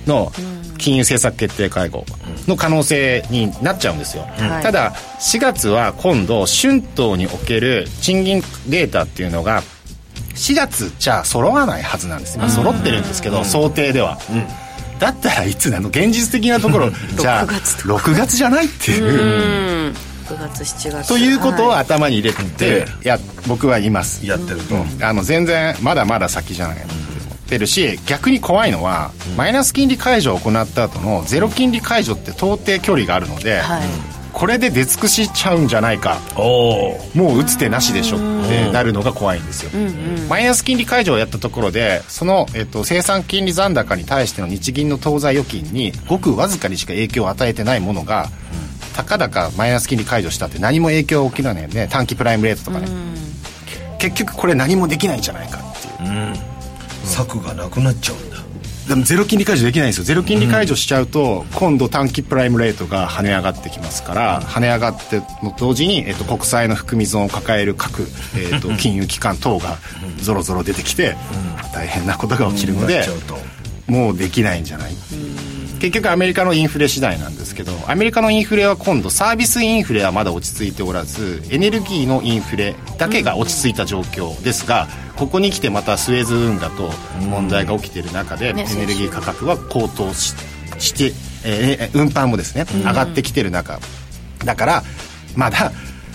[0.07, 0.31] の
[0.77, 2.05] 金融政策決定会合
[2.47, 4.63] の可能性になっちゃうんですよ、はい。
[4.63, 9.63] ただ4月は今度春闘における賃金データっていうのが
[10.35, 12.37] 4月じゃあ揃わないはずなんです。
[12.37, 14.17] よ揃ってるんですけど想定では、
[14.99, 15.89] だったらいつなの？
[15.89, 16.91] 現実的なところ。
[17.17, 19.05] じゃあ6月と6月じゃないっていう。
[19.05, 19.95] うん。
[20.27, 21.07] 6月7月。
[21.07, 24.25] ということをは頭に入れて、でいや僕はいます。
[24.25, 25.03] やってると、うん。
[25.03, 26.77] あの全然まだまだ先じゃない。
[26.77, 27.16] って思
[27.47, 33.81] ってるし逆に怖いのは、マイナス金利解除を行った後のゼロ金利解除って到底距離があるので、はい。
[34.33, 36.19] これで出尽くしちゃうんじゃないか。
[37.15, 39.71] もう打つ手なしでしょってなるのが怖いんですよ、
[40.29, 48.29] マイナス金利解除をやったところでその、えっと、生産金利残高に対しての日銀の当座預金にごくわずかにしか影響を与えてないものが、
[48.95, 51.87] たかだかマイナス金利解除したって何も影響起きないよね。
[51.89, 52.87] 短期プライムレートとかね、
[53.97, 56.56] 結局これ何もできないんじゃないかっていう
[57.07, 58.37] 策がなくなっちゃうんだ。
[58.87, 60.03] でもゼロ金利解除できないんですよ。
[60.05, 69.77] ゼロ金利解除しちゃうと、今度短期プライムレートが跳ね上がってきますから、跳ね上がっての同時に、えっと、国債の含み損を抱える各、えっと、金融機関等が
[70.21, 71.17] ぞろぞろ出てきて、
[71.73, 73.05] 大変なことが起きるので
[73.87, 74.93] もうできないんじゃない？
[75.79, 90.35] 結局アメリカのインフレ次第なんですけどアメリカのインフレは今度サービスインフレはまだ落ち着いておらずエネルギーのインフレだけが落ち着いた状況ですが、ここに来てまたスエズ運河と問題が起きている中で、ねエネルギー価格は高騰し
[90.79, 91.13] して、
[91.45, 93.79] えー運搬もですね上がってきてる中。
[94.43, 94.83] だから
[95.35, 95.71] まだ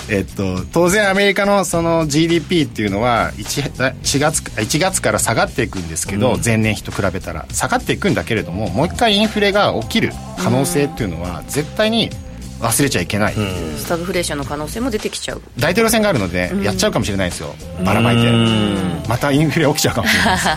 [0.08, 12.10] えっと、当然アメリカのその GDP っていうのは 1, 4月1月から下がっていくんですけど、前年比と比べたら下がっていくんだけれどももう一回インフレが起きる可能性っていうのは絶対に
[12.60, 15.42] 忘れちゃいけない、スタグフレーションの可能性も出てきちゃう。
[15.58, 17.54] 大統領選があるのでやっちゃうかもしれないですよ。
[17.84, 18.32] ばらまいて。
[19.08, 20.48] またインフレ起きちゃうかもしれないです。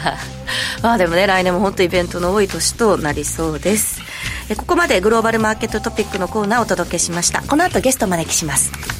[0.83, 4.01] まあでもね来年も本当イベントの多い年となりそうです。
[4.49, 7.41] えここまでグローバルマーケットトピックのコーナーをお届けしました。
[7.41, 8.94] この後ゲストを招きします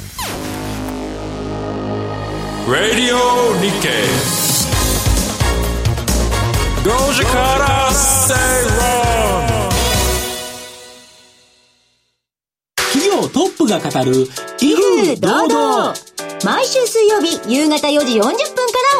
[2.67, 3.17] Radio
[3.61, 3.91] Nikkei.
[6.83, 9.45] 5時から正論
[12.75, 14.27] 企業トップが語る
[14.61, 15.93] 威風堂々
[16.43, 18.33] 毎週水曜日夕方4時40分か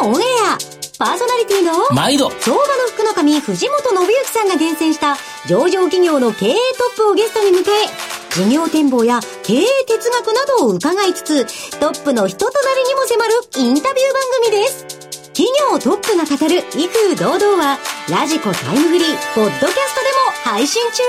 [0.00, 0.58] らオンエア。
[0.98, 2.30] パーソナリティの毎度。
[2.40, 5.16] 相場の福の神藤本信之さんが厳選した
[5.48, 6.56] 上場企業の経営ト
[6.92, 14.84] ップをゲストに迎え事業展望や経営哲学などを伺いつつトップの人となりにも迫るインタビュー番組です
[15.32, 17.78] 企業トップが語る威風堂々は
[18.10, 21.02] ラジコタイムフリーポッドキャストでも配信中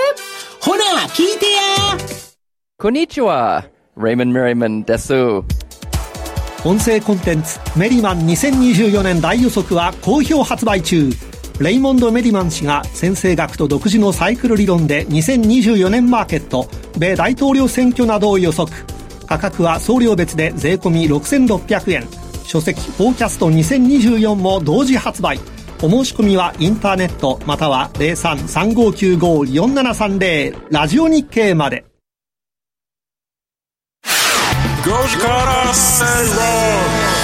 [0.61, 1.61] ほら聞いてや
[2.77, 3.65] こんにちは。
[3.97, 5.13] Raymond Merriman です。
[6.63, 11.09] 音声コンテンツメリマン2024年大予測は好評発売中
[11.59, 18.71] レイモンド・メディマン氏が先生学と独自のサイクル理論で2024年マーケット米大統領選挙などを予測。
[19.25, 22.07] 価格は送料別で税込6600円。
[22.43, 25.39] 書籍「フォーキャスト2024」も同時発売。
[25.81, 31.85] お申し込みはインターネットまたは0335954730ラジオ日経まで。
[34.83, 37.16] 5時から正ラ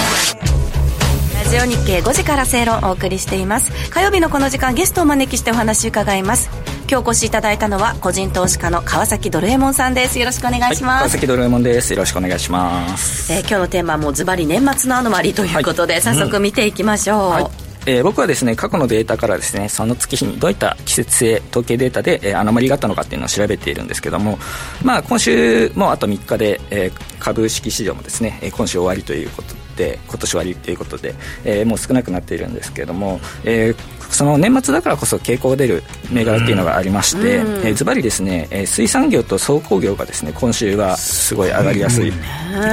[1.54, 3.70] ジオ日経5時から正論をお送りしています。
[3.90, 6.50] 火曜日のこの時間ゲストをお招きしてお話伺います。
[6.90, 10.18] 今日お越しいただいたのは個人投資家の川崎ドルエモンさんです。
[10.18, 11.92] よろしくお願いします、川崎ドルエモンです。
[11.92, 17.46] よろしくお願いします、えー今日のテーマはもうズバリ年末のアノマリということで、早速見ていきましょう、はい。
[17.86, 24.40] えー僕はですね過去のデータからですねその月日にどういった季節性統計データで、えーアノマリがあったのかっていうのを調べているんですけども、
[24.82, 31.14] まあ、今週もあと3日で、えー株式市場もですね、えー今週終わりということで今年終わりということで、
[31.44, 37.66] えーもう少なくなっているんですけれども、えーその年末だからこそ傾向が出る銘柄っていうのがありまして、うん。
[37.66, 42.12] えーズバリですね、えー水産業と総工業がですね今週はすごい上がりやすい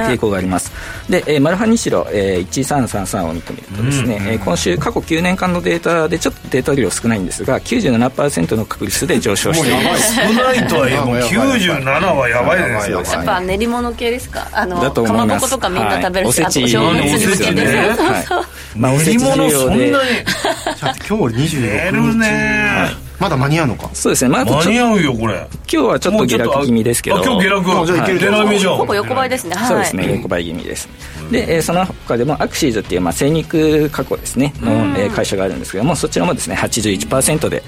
[0.08, 0.70] 傾向があります。
[1.08, 10.14] で、えーマルハニシロ、えー1333を見てみるとですね、えー今週過去9年間のデータでちょっとデータ量少ないんですが97%の確率で上昇しています。
[10.14, 13.02] 少ないとはいえ もう97はやばいですよ。
[13.02, 14.46] やっぱ練り物系ですか？
[14.52, 16.48] あのだと思いかまますぼことかみんな食べるし、はい。
[16.48, 17.64] おせちお正月に向けてね。
[17.98, 18.22] はい。
[18.24, 18.44] そう
[18.76, 19.88] まあおせち需要で。
[19.88, 19.94] じ
[20.86, 22.88] ゃあ今日寝26る日ね
[23.20, 23.88] まだ間に合うのか？
[23.92, 25.46] そうですね、まあ、間に合うよこれ。
[25.72, 27.18] 今日はちょっと下落気味ですけど。
[27.18, 29.54] あ今日下落あじゃあいける下落じゃんほぼ横ばいですね。
[29.54, 29.68] はい。
[29.68, 30.88] そうですね、横ばい気味です。
[31.30, 37.62] で、えーその他でもアクシーズっていう、まあ、精肉加工ですね、の、えー会社があるんですけども、そちらもですね、81%で、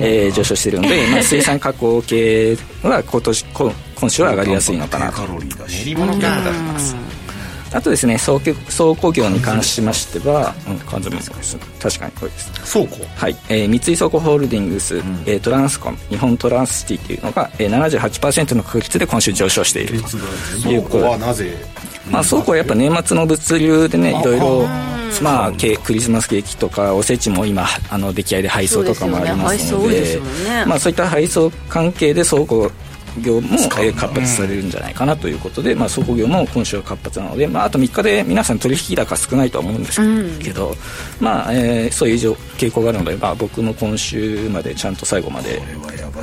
[0.00, 5.20] えー上昇しているので、まあ、水産加工系は今年、こ今週は上がりやすいのかなと。
[5.20, 5.80] カロリーだし。
[5.80, 6.30] 練り物系だ
[7.74, 11.30] あとですね、総工総工業に関しましては、うん、関税です。
[11.80, 12.72] 確かにこれです。
[12.72, 13.04] 倉庫？
[13.16, 20.68] はい、えー三井倉庫ホールディングス、えートランスコム日本トランスシティというのが、えー、78%の確率で今週上昇していると。
[20.68, 21.04] いうことで。
[21.04, 21.52] はなぜ？
[22.10, 24.40] まあ、倉庫はやっぱ年末の物流でねいろい。
[24.40, 24.68] ろ
[25.22, 30.14] まあ、ケクリスマスケーキとかおせちも今あの出来合いで配送とかもありますので。
[30.14, 30.64] そうね。
[30.66, 32.70] まあ、そういった配送関係で倉庫
[33.20, 40.74] 業も、えー活発されるんじゃないかなということで、まあ、倉庫業も今週は活発なので、まあ、あと3日で皆さん取引高少ないとは思うんですけど、
[41.20, 45.60] まあえーそういう状傾向があるので、まあ、僕も今週までちゃんと最後まで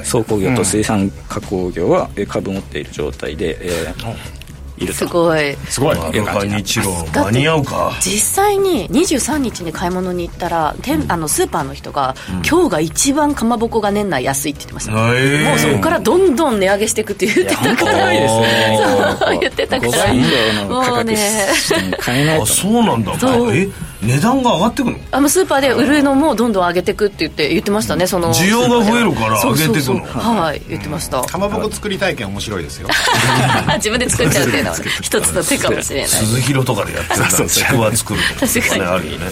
[0.10, 4.41] 倉庫業と水産加工業はえー株持っている状態で、えー
[4.84, 5.00] いると。
[5.00, 5.56] すごい。
[5.70, 5.98] すごい。
[5.98, 7.92] マルハニチロ間に合うか。
[8.02, 12.16] 実際に23日に買い物に行ったら店あのスーパーの人が、
[12.48, 17.98] 今日が一番かまぼこが年内安いって言ってました、えもうそこからどんどん値上げしていくって言ってたから。
[17.98, 18.80] ないですね
[19.20, 19.92] そう言ってたから。
[19.92, 21.16] 5倍以上の価格もうね。
[21.54, 22.44] しても買えないと。
[22.44, 23.20] あそうなんだ。
[23.20, 23.56] そう。
[23.56, 23.70] え
[24.02, 24.98] 値段が上がってくの？
[25.12, 28.34] あのスーパーで売るのもどんどん上げていくって言って言ってましたねその。
[28.34, 30.02] 需要が増えるから上げてくの。
[30.06, 31.22] はい言ってました。
[31.22, 32.88] かまぼこ作り体験面白いですよ。
[33.78, 36.10] 自分で作っちゃうっていうのは 一つの手かもしれない。
[36.10, 38.48] 鈴広とかでやってるからちくわ作るとか。
[38.54, 38.82] 確かに。
[38.82, 39.28] ねあるよね。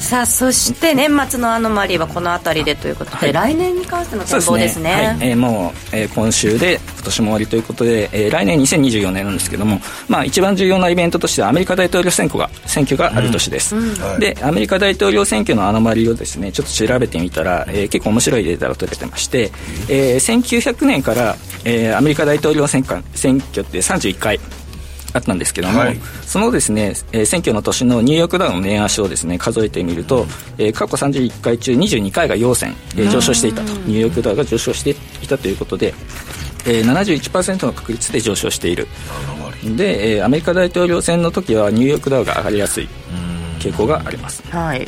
[0.00, 4.92] さあそして年末のアノマリーはこの辺りでということで、来年に関しての展望ですね。
[4.92, 5.30] はい。
[5.30, 14.20] えーもう、えー今週で今年も終わりということで、えー来年2024年なんですけども、まあ、一番重要なイベントとしてはアメリカ大統領選挙が選挙がある年です、はい。
[14.20, 19.50] でアメリカ大統領選挙のアノマリをですねちょっと調べてみたら、えー結構面白いデータが取れてまして、
[19.88, 24.38] えー1900年から、えーアメリカ大統領選挙選挙って31回
[25.14, 25.98] あったんですけども、はい。
[26.26, 30.26] そのですね、えー選挙の年のニューヨークダウの年足をですね数えてみると、
[30.58, 33.72] えー過去31回中22回が陽線、えー上昇していたと。
[33.72, 34.90] ニューヨークダウが上昇して
[35.22, 35.94] いたということで、
[36.66, 38.86] えー、71%の確率で上昇している。
[39.76, 42.88] で、えーアメリカ大統領選の時はニューヨークダウが上がりやすい
[43.58, 44.42] 傾向があります。
[44.50, 44.86] はい。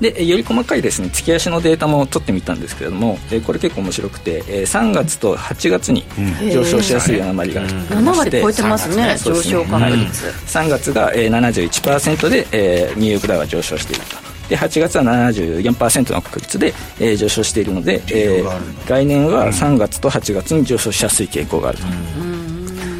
[0.00, 6.04] でえーより細かいですね月足のデータも取ってみたんですけれども、えーこれ結構面白くて、えー3月と8月に
[6.52, 10.26] 上昇しやすいアノマリーがありまして7割超えてますねね上昇確率
[10.58, 21.84] 3月が、えー、71%で、えーニューヨークダウが上昇しているとで8月は74%の確率で、えー上昇しているので、えー来年は3月と8月に上昇しやすい傾向があると。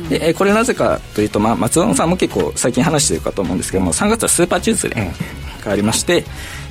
[0.08, 6.24] でえーこれなぜかというと、まあ、松尾さんも結構最近話しているかと思うんですけども3月はスーパーチューズデーがありまして、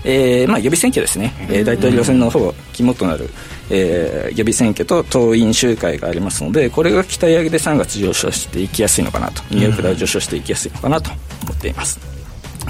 [0.03, 3.29] えーまあ、予備選挙ですね、えー大統領選のほぼ肝となる、
[3.69, 11.11] えー予備選挙と党員集会がありますのでこれが期待上げで3月上昇していきやすいのかなとニューヨークダウ上昇していきやすいのかなと
[11.43, 12.10] 思っています。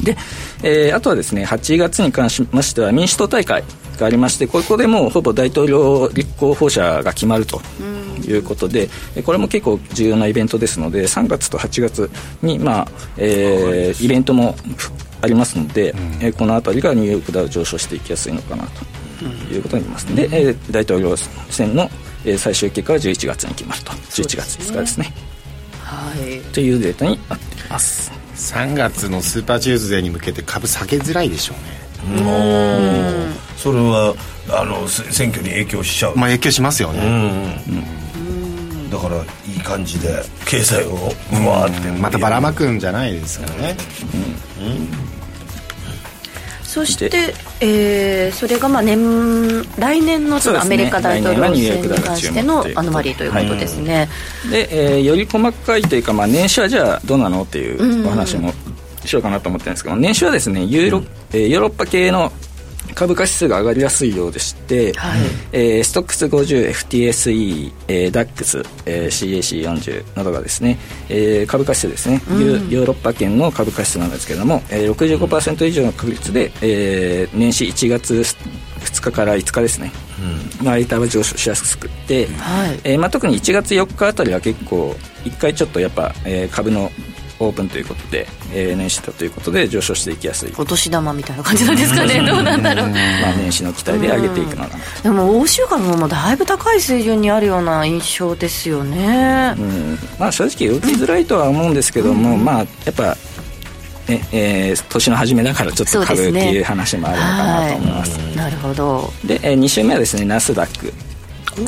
[0.04, 0.18] で、
[0.64, 3.64] えーあとはですね8月に関しましては民主党大会
[3.98, 7.62] がありましてここでもうほぼ大統領立候補者が決まると
[8.28, 12.10] いうことで、えこれも結構重要なイベントですので3月と8月
[12.42, 12.88] に、まあ
[13.18, 14.56] えーイベントも
[15.22, 18.64] ありますので、えーこの辺りがニューヨークダウ上昇していきやすいのかな
[19.20, 20.16] ということになります。
[20.16, 21.16] で、えー大統領
[21.50, 21.90] 選の、
[22.26, 23.92] えー最終結果は11月に決まると。
[23.92, 25.14] 11月5日ですね。
[25.84, 26.40] はい。
[26.54, 31.82] というデータになっています3月のスーパーチューズデーに向けて株下げづらいでしょうね。
[33.58, 34.16] それは
[34.50, 37.64] あのせ選挙に影響しちゃう、まあ影響しますよね、
[38.90, 40.96] だからいい感じで経済を
[41.48, 41.92] わーって。
[41.92, 43.78] またばらまくんじゃないですからね、
[46.72, 47.12] そして、
[47.60, 48.98] えーそれがまあ年
[49.78, 54.08] 来年のそのアメリカ大統領選に関してのアノマリーということですね、
[54.50, 58.54] で、えーより細かいというか、まあ、年始はじゃあどうなのっていうお話も
[59.04, 61.04] しようかなと思ってるんですけど年始はですねユーロ、
[61.34, 62.32] えーヨーロッパ系の
[62.96, 64.94] 株価指数が上がりやすいようでして、
[65.52, 70.78] えーストックス 50FTSE、えー、DAX、えー CAC40 などがですね、
[71.10, 79.92] えー株価指数ですね、ユーヨーロッパ圏の株価指数なんですけれども、えー、65%以上の確率で、えー年始1月2日から5日ですね、
[80.62, 82.80] の間は上昇しやすくって、はい。
[82.84, 86.92] えーまあ、特に1月4日あたりは結構1回ちょっとやっぱ、えー株の
[87.42, 92.26] オープンということで、えー年始だということで上昇していきやすい、お年玉みたいな感じなんですかね。
[92.26, 92.90] どうなんだろう。
[92.90, 99.98] まあ、年始の期待で上げていくのかなでも欧州株もだいぶ高い水準にあるような印象ですよね、うん。
[100.20, 103.18] まあ、正直動きづらいとは思うんですけども、まあ、やっぱ、
[104.08, 108.18] ねえー年の初めだからちょっと株っていう話もあるのかなと思います。
[108.36, 109.14] なるほど。
[109.26, 110.94] で、えー、2週目はですねナスダック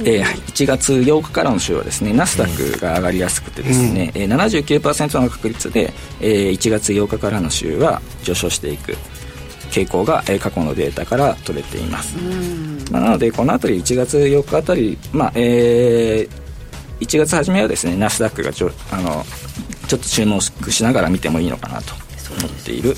[0.05, 4.35] えー1月8日からの週はですねナスダックが上がりやすくてですね、えー
[4.79, 8.95] 79%の確率で、えー1月8日からの週は上昇していく
[9.71, 12.15] 傾向が、えー過去のデータから取れています、
[12.91, 16.43] まあ、なのでこの辺り1月8日あたり、まあえー
[16.99, 19.25] 1月初めはですねナスダックがちょあの
[19.87, 20.39] ちょっと注目
[20.71, 21.93] しながら見てもいいのかなと
[22.39, 22.95] 思っている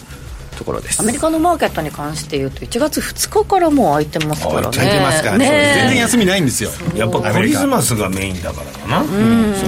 [0.56, 1.02] ところです。
[1.02, 4.68] アメリカのマーケットに関して言うと1月2日からもう開いてますからね。
[4.72, 5.32] 空いてますか。
[5.32, 6.70] らねね全然休みないんですよ。
[6.96, 9.04] やっぱクリスマスがメインだからかな、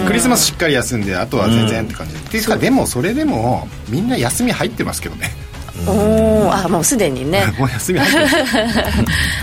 [0.06, 5.32] クリスマスしっかり休んであとは全然って感じ、っていうかでもそれでもみんな休み入ってますけどね
[5.86, 7.46] おおあもうすでにね。
[7.60, 8.20] もう休み入って。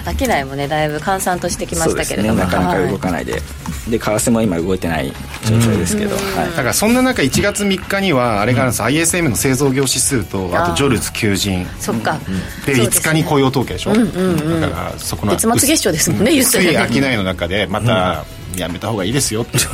[0.05, 0.69] ます商いもね。
[0.69, 2.41] だいぶ閑散としてきましたけれども。
[2.41, 2.99] なかなか動はい。
[2.99, 3.41] かないで、
[3.89, 5.13] で為替も今動いてない
[5.45, 6.25] 状態ですけど、はい。
[6.51, 11.67] だからそんな中1月3日にはあれがあるんです、ISM の製造業指数とあとジョルツ求人。
[11.79, 12.19] そっか、
[12.67, 18.25] でそう5日に雇用統計でしょ、だからそこの月末月初ですもんね言った薄い商いの中でまた
[18.59, 19.59] やめた方がいいですよって。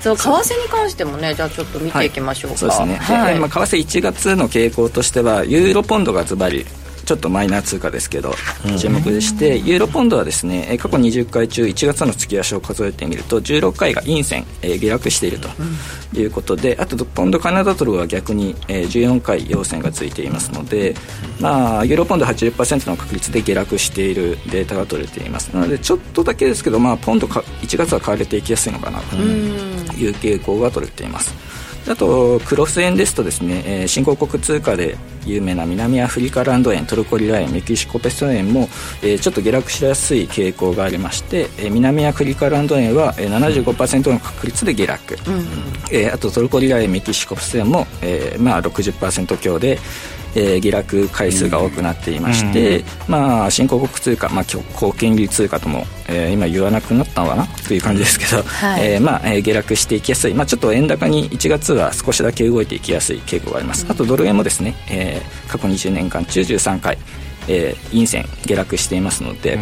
[0.00, 3.34] そう為替に関してもねじゃあちょっと見ていきましょうか、そうですね、はい。
[3.34, 6.66] でまあ、為替1月の傾向としてはユーロポンドがズバリ
[7.04, 8.34] ちょっとマイナー通貨ですけど
[8.78, 15.48] 注目でして、ユーロポンドはですねえー過去20回中1月の月足を数えてみると16回が陰線、えー下落していると
[16.18, 20.94] いうことで、あとポンドカナダドルは逆に、えー14回陽線がついていますので、
[21.40, 25.48] まあ、ユーロポンド80%の確率で下落しているデータが取れています。
[25.48, 31.34] なのでちょっとだけですけど、まあ、ポンドか1月は買われていきやすいのかなという傾向が取れています
[31.88, 38.68] あとクロス円ですとですね、えー新興国通貨で有名な南アフリカランド円トルコリラ円メキシコペソ円も、
[39.02, 45.16] えーちょっと下落しやすい傾向がありまして、えー南アフリカランド円は、えー、75%の確率で下落、
[45.90, 49.78] えーあとトルコリラ円メキシコペソ円も、えーまあ、60%強で、
[50.34, 58.92] えー下落回数が多くなっていまして、まあ、新興国通貨、まあ、高金利通貨とも、えー今言わなくなったのかなという感じですけど、はい。
[58.94, 66.96] えーまあえー下落していきやすい、まあ、ちょっと円高に1月は少しだけ動いていきやすい傾向があります、あとドル円もですね、えー過去20年間中13回、
[67.48, 69.58] えー陰線下落していますので、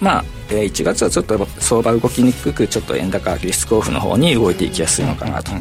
[0.00, 5.52] まあえー1月はちょっと相場動きにくくちょっと円高リスクオフの方に動いていきやすいのかなと、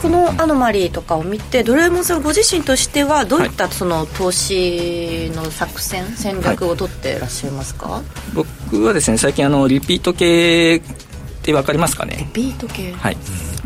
[0.00, 8.02] このアノマリーとかを見てドラえもんさんご自身としてはどういったその投資の作戦戦略を取ってらっしゃいますか、
[8.34, 10.80] 僕はですね最近あのリピート系っ
[11.42, 12.28] て分かりますかね？
[12.32, 12.92] ビート系。
[12.92, 13.16] はい、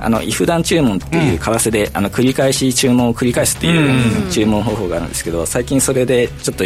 [0.00, 6.64] あのイフダン注文っていう為替で、あの繰り返し注文を繰り返すっていう注文方法があるんですけど最近それでちょっと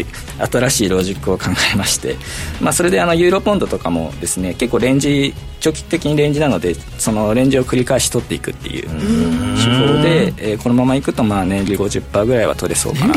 [0.59, 2.17] 新しいロジックを考えまして、
[2.61, 13.15] まあ、それであのユーロポンドとかもですね結構レンジ長期的にレンジなのでそのレンジを繰り返し取っていくっていう手法で、えーこのままいくとまあ年利50%ぐらいは取れそうかな。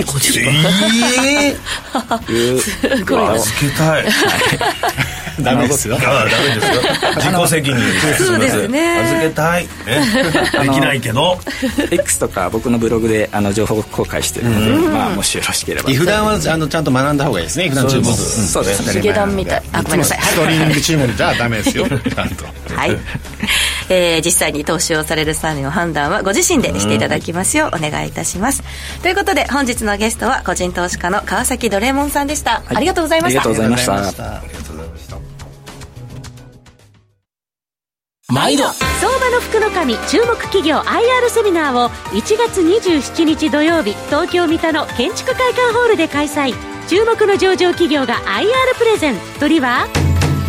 [2.26, 4.05] というすごいけたい
[5.42, 5.98] ダメですよ。
[5.98, 6.82] あダメですよ。
[7.18, 7.82] 自己責任
[8.18, 9.00] そうですね。
[9.00, 9.70] 預けたい、ね、
[10.64, 11.40] できないけど。
[11.92, 15.90] X とか僕のブログであの情報公開してるので、まあ、もしよろしければ。
[15.90, 17.66] イフダンはあのちゃんと学んだ方がいいですね。
[17.66, 18.86] イフダン注文そうです。
[18.88, 19.64] ねヒゲダンみたい。
[19.74, 20.20] あごめんなさい。
[20.22, 21.88] ストリング注文じゃダメですよ。
[21.88, 22.46] ちゃんと。
[22.76, 22.98] はい、
[23.94, 28.64] えー実際に投資をされる際の判断はご自身でしていただきますようお願いいたします、
[29.02, 33.22] ということで本日のゲストは個人投資家の川崎ドレーモンさんでした、ありがとうござい。
[33.22, 33.94] ましたありがとうございました。
[33.94, 35.20] ありがとうございました。
[38.34, 38.64] 毎度。
[38.64, 46.54] 相場の福の神注目企業 IR セミナーを1月27日土曜日東京三田の建築会館ホールで開催。
[46.88, 48.46] 注目の上場企業が IR
[48.78, 49.16] プレゼン。
[49.39, 49.86] 鳥は？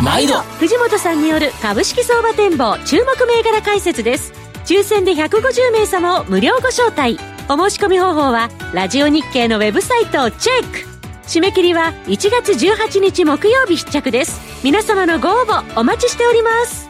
[0.03, 0.41] 毎度。
[0.59, 4.33] 藤本さんによる株式相場展望注目銘柄解説です。
[4.65, 7.17] 抽選で150名様を無料ご招待。
[7.47, 10.89] お申し込み方法はラジオ日経のウェブサイトをチェック。
[11.25, 14.41] 締め切りは1月18日木曜日必着です。
[14.61, 16.89] 皆様のご応募お待ちしております。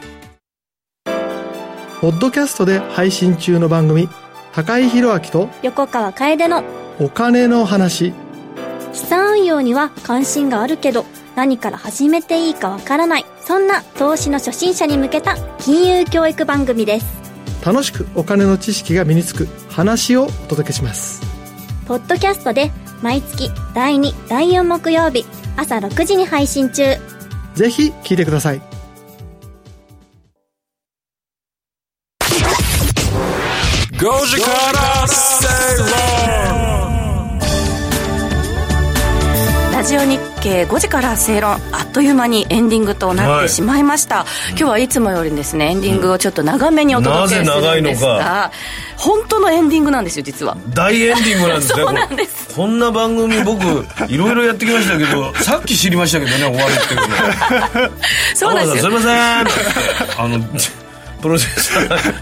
[2.00, 4.08] ポッドキャストで配信中の番組
[4.52, 6.64] 高井宏明と横川楓の
[6.98, 8.12] お金の話。
[8.92, 11.04] 資産運用には関心があるけど
[11.36, 17.06] 何から始めていいかわからないそんな投資の初心者に向けた金融教育番組です。
[17.64, 21.22] 楽しくお金の知識が身につく話をお届けします。
[21.86, 22.70] ポッドキャストで
[23.02, 25.24] 毎月第2第4木曜日
[25.56, 26.96] 朝6時に配信中。
[27.54, 28.60] ぜひ聞いてください。
[33.92, 35.88] 5時から正論
[39.72, 48.52] ラジオ日経5時から正論あっという間にエンディングとなってしまいました、今日はいつもよりですねエンディングをちょっと長めにお届けするんですなぜ長いのが
[48.98, 50.56] 本当のエンディングなんですよ実は。
[50.68, 52.54] 大エンディングなんですね そうなんです。
[52.54, 53.64] こんな番組僕
[54.08, 57.00] いろいろやってきましたけど さっき知りましたけどね終わるっていう
[57.82, 57.90] の
[58.36, 58.90] そうなんですよ。
[58.90, 60.24] すいません。
[60.24, 60.40] あの
[61.22, 61.80] プロデューサ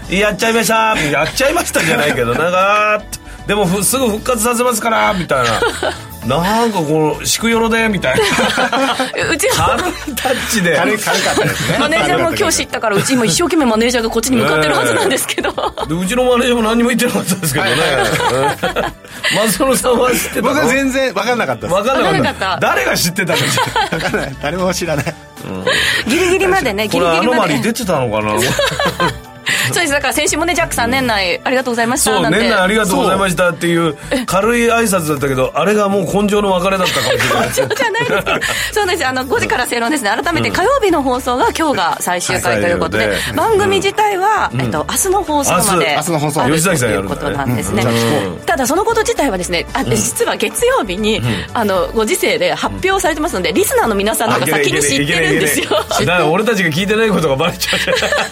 [0.09, 0.95] ーやっちゃいました。
[0.97, 5.59] やっちゃいましたじゃないけど長ーっとでもふすぐ復活させますからみたいな
[6.25, 8.23] なんかこうしくよろでみたいな。
[9.31, 10.75] うち軽いタッチで。
[10.77, 11.77] 軽かったですね。
[11.79, 15.51] マネージャーも今日知ったからうち今一生懸命マネージャーがこっちに向かってるはずなんですけど、
[15.87, 17.73] でうちのマネージャーも何にも言ってなかったですけどね。
[19.35, 20.49] 松野さんは知ってたの？
[20.49, 21.73] 僕は全然分かんなかったです。
[21.73, 22.11] 分かんなかった。
[22.11, 22.67] 分かんなかった。
[22.67, 23.39] 誰が知ってたの
[23.91, 24.35] 分かんない。
[24.41, 25.13] 誰も知らない。
[26.07, 27.53] ギリギリまでねギこれアノリギリまで。
[27.53, 28.33] マリ出てたのかな？
[29.73, 29.91] そうです。
[29.91, 32.11] だから先週もねジャックさん年内ありがとうございました。
[32.11, 37.49] そうなんて年内ありがとうございましたっていう軽い挨拶だったけどあれがもう根性の別れだったかもしれない。
[37.51, 38.23] そうじゃないです。
[38.25, 38.39] けど
[38.73, 39.07] そうです。
[39.07, 40.09] あの5時から正論ですね。
[40.09, 46.11] 改めて火曜日の放送が今日が最終回ということで、はい番組自体は、えっと、明日の放送まで明日。
[46.11, 46.41] の放送。
[46.49, 48.45] 吉崎さんやるということなんですね、うん。
[48.45, 51.21] ただそのこと自体はですねあ実は月曜日に、
[51.53, 54.33] あのご時世で発表されてますのでリスナーの皆さん。
[54.33, 55.39] の方が先に知ってるん。
[55.39, 57.79] ですよだから俺たちが聞いてないことがバレちゃう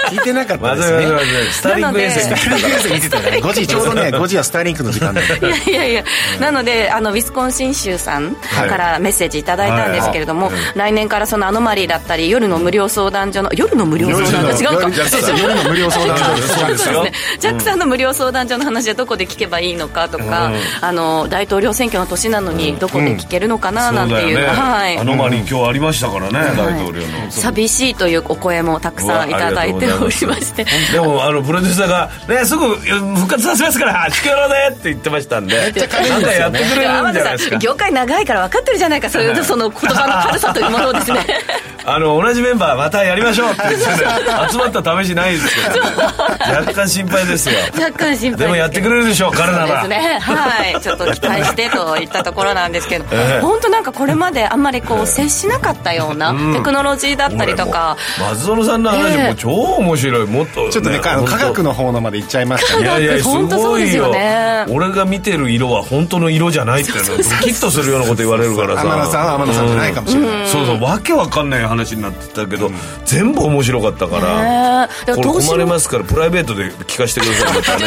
[0.09, 1.05] 聞いてなかったですね
[1.51, 6.03] スターリンク衛星なのでスターリンク衛星見てたね5時ちょうどね 5時はスターリンクの時間いやいやいや、
[6.39, 10.55] なのであのウィスコンシン州さんからメッセージいただいたんですけれども、はい。
[10.55, 14.63] はい来年からそのアノマリーだったり夜の無料相談所の夜の無料相談所。
[14.63, 14.89] 違うか？
[14.89, 16.35] 夜の夜の無料相談所。
[16.35, 20.51] で すそうですねジャックさんの無料相談所の話はどこで聞けばいいのかとか、
[20.81, 24.97] あの大統領選挙の年なのにどこで聞けるのかななんていうのは、はい。
[24.97, 27.31] アノマリー今日ありましたからね大統領の。
[27.31, 30.65] 寂しいというお声もたくさんいただいておりまして。
[30.91, 37.57] でもあのプロデューサーが「ねすぐ復活させますから地球ので!」って言ってましたんでなんかやってくれるんじゃないですか。
[37.57, 41.19] 業界長いから分かってるじゃないかそういうその言葉の軽さというものをですね。
[41.83, 44.11] あの同じメンバーまたやりましょうって言ってね
[44.51, 45.79] 集まった試しないですけど
[46.61, 49.65] 若干心配ですよ若干心配でもやってくれるでしょう彼な。
[49.65, 50.19] らそうですね。
[50.21, 50.79] はい。
[50.79, 53.41] ちょっと期待してといったところなんですけど、 ええ。
[53.41, 56.53] 本当なんかこれまであんまりこう接しなかったようなうん。
[56.53, 60.27] テクノロジーだったりとか、松園さんの話も超面白い。
[60.27, 62.83] もっとちょっとね科学の方のまで行っちゃいましたね。
[62.83, 64.19] いやいやす本当そうですよごいよ。
[64.19, 68.81] ね俺が見てる色は本当の色じゃないっていうのドキッとするようなこと言われるからさ。
[68.81, 70.41] 天野さんは天野さんじゃないかもしれない。
[70.41, 70.47] うん。
[70.47, 70.81] そうそう。
[70.81, 72.71] わけわかんない話になってたけど
[73.05, 74.85] 全部面白かったから。
[74.85, 75.13] ねえ。
[75.13, 77.55] これ困りのますからプライベートで聞かせてください。
[77.55, 77.85] またね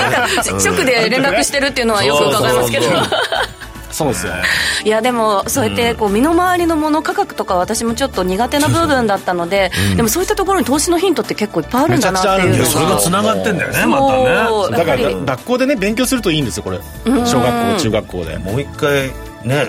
[0.52, 2.86] 直で連絡してるっていうのはよく伺いますけど
[3.94, 4.32] そうですよ。
[4.84, 12.64] いやでもそうやってこう身の回りのもの価格とか私もちょっと苦手な部分だったので、でもそういったところに投資のヒントって結構いっぱいあるんだなっていうのが。
[12.66, 14.16] それがつながってんだよねまた
[14.70, 14.76] ね。
[14.76, 16.80] だから学校でね勉強するといいんですよこれ。
[17.06, 17.26] うん。
[17.26, 18.38] 小学校中学校で。
[18.38, 19.12] もう一回
[19.44, 19.68] ねやや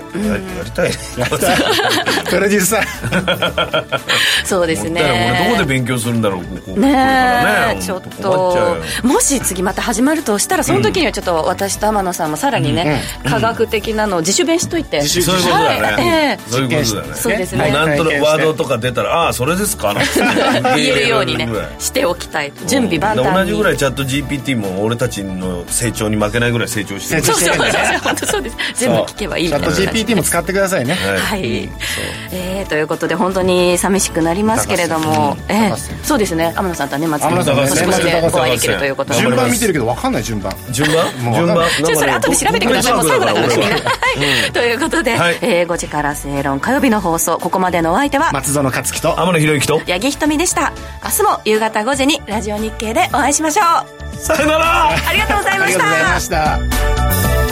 [0.64, 0.96] りたいね。
[1.18, 4.00] やったプロデューサー
[4.44, 6.80] そうですね俺どこで勉強するんだろうここ。
[6.80, 7.78] ねからね。
[7.78, 8.76] えちょっと。
[9.02, 17.14] もし次また始まるとしたらその時にはちょっと私と天野さんもさらにね、科学的なのを自主勉しといて、そういうことだねえそういうことだよね。
[17.14, 17.70] そうですね。
[17.70, 20.10] なんとなくワードとか出たらああそれですかなんて
[20.76, 21.48] 言えるようにね
[21.78, 23.50] しておきたい準備万で端に。
[23.50, 27.22] 同じぐらいチャット GPT も俺たちの成長に負けないぐらい成長してる。
[27.22, 27.98] そうそうそうそう。
[27.98, 28.56] 本当そうです。
[28.74, 30.94] 全部聞けばいいみたいト GPT も使ってくださいね。
[30.94, 31.68] はい、
[32.32, 36.52] えーということで本当に寂しくなりますけれども、えーそうですね。
[36.56, 39.20] 天野さんとは年末に天野さん年越しでお会いできるということで。
[39.20, 40.52] 順番見てるけど分かんない順番。
[40.70, 41.06] 順番？
[41.24, 41.68] もう順番？
[41.70, 42.94] ちょっとそれ後で調べてください。
[42.94, 43.56] もう最後だからね。
[43.56, 43.80] みんなは
[44.48, 50.72] いということで、はいえー5時から正論火曜日の放送ここまでのお相手は松園克樹と天野博之と八木ひとみでした
[51.04, 53.62] 明日も夕方5時にラジオ日経でお会いしましょ
[54.14, 56.30] うさよならありがとうございましありがとうございたまし
[57.40, 57.45] た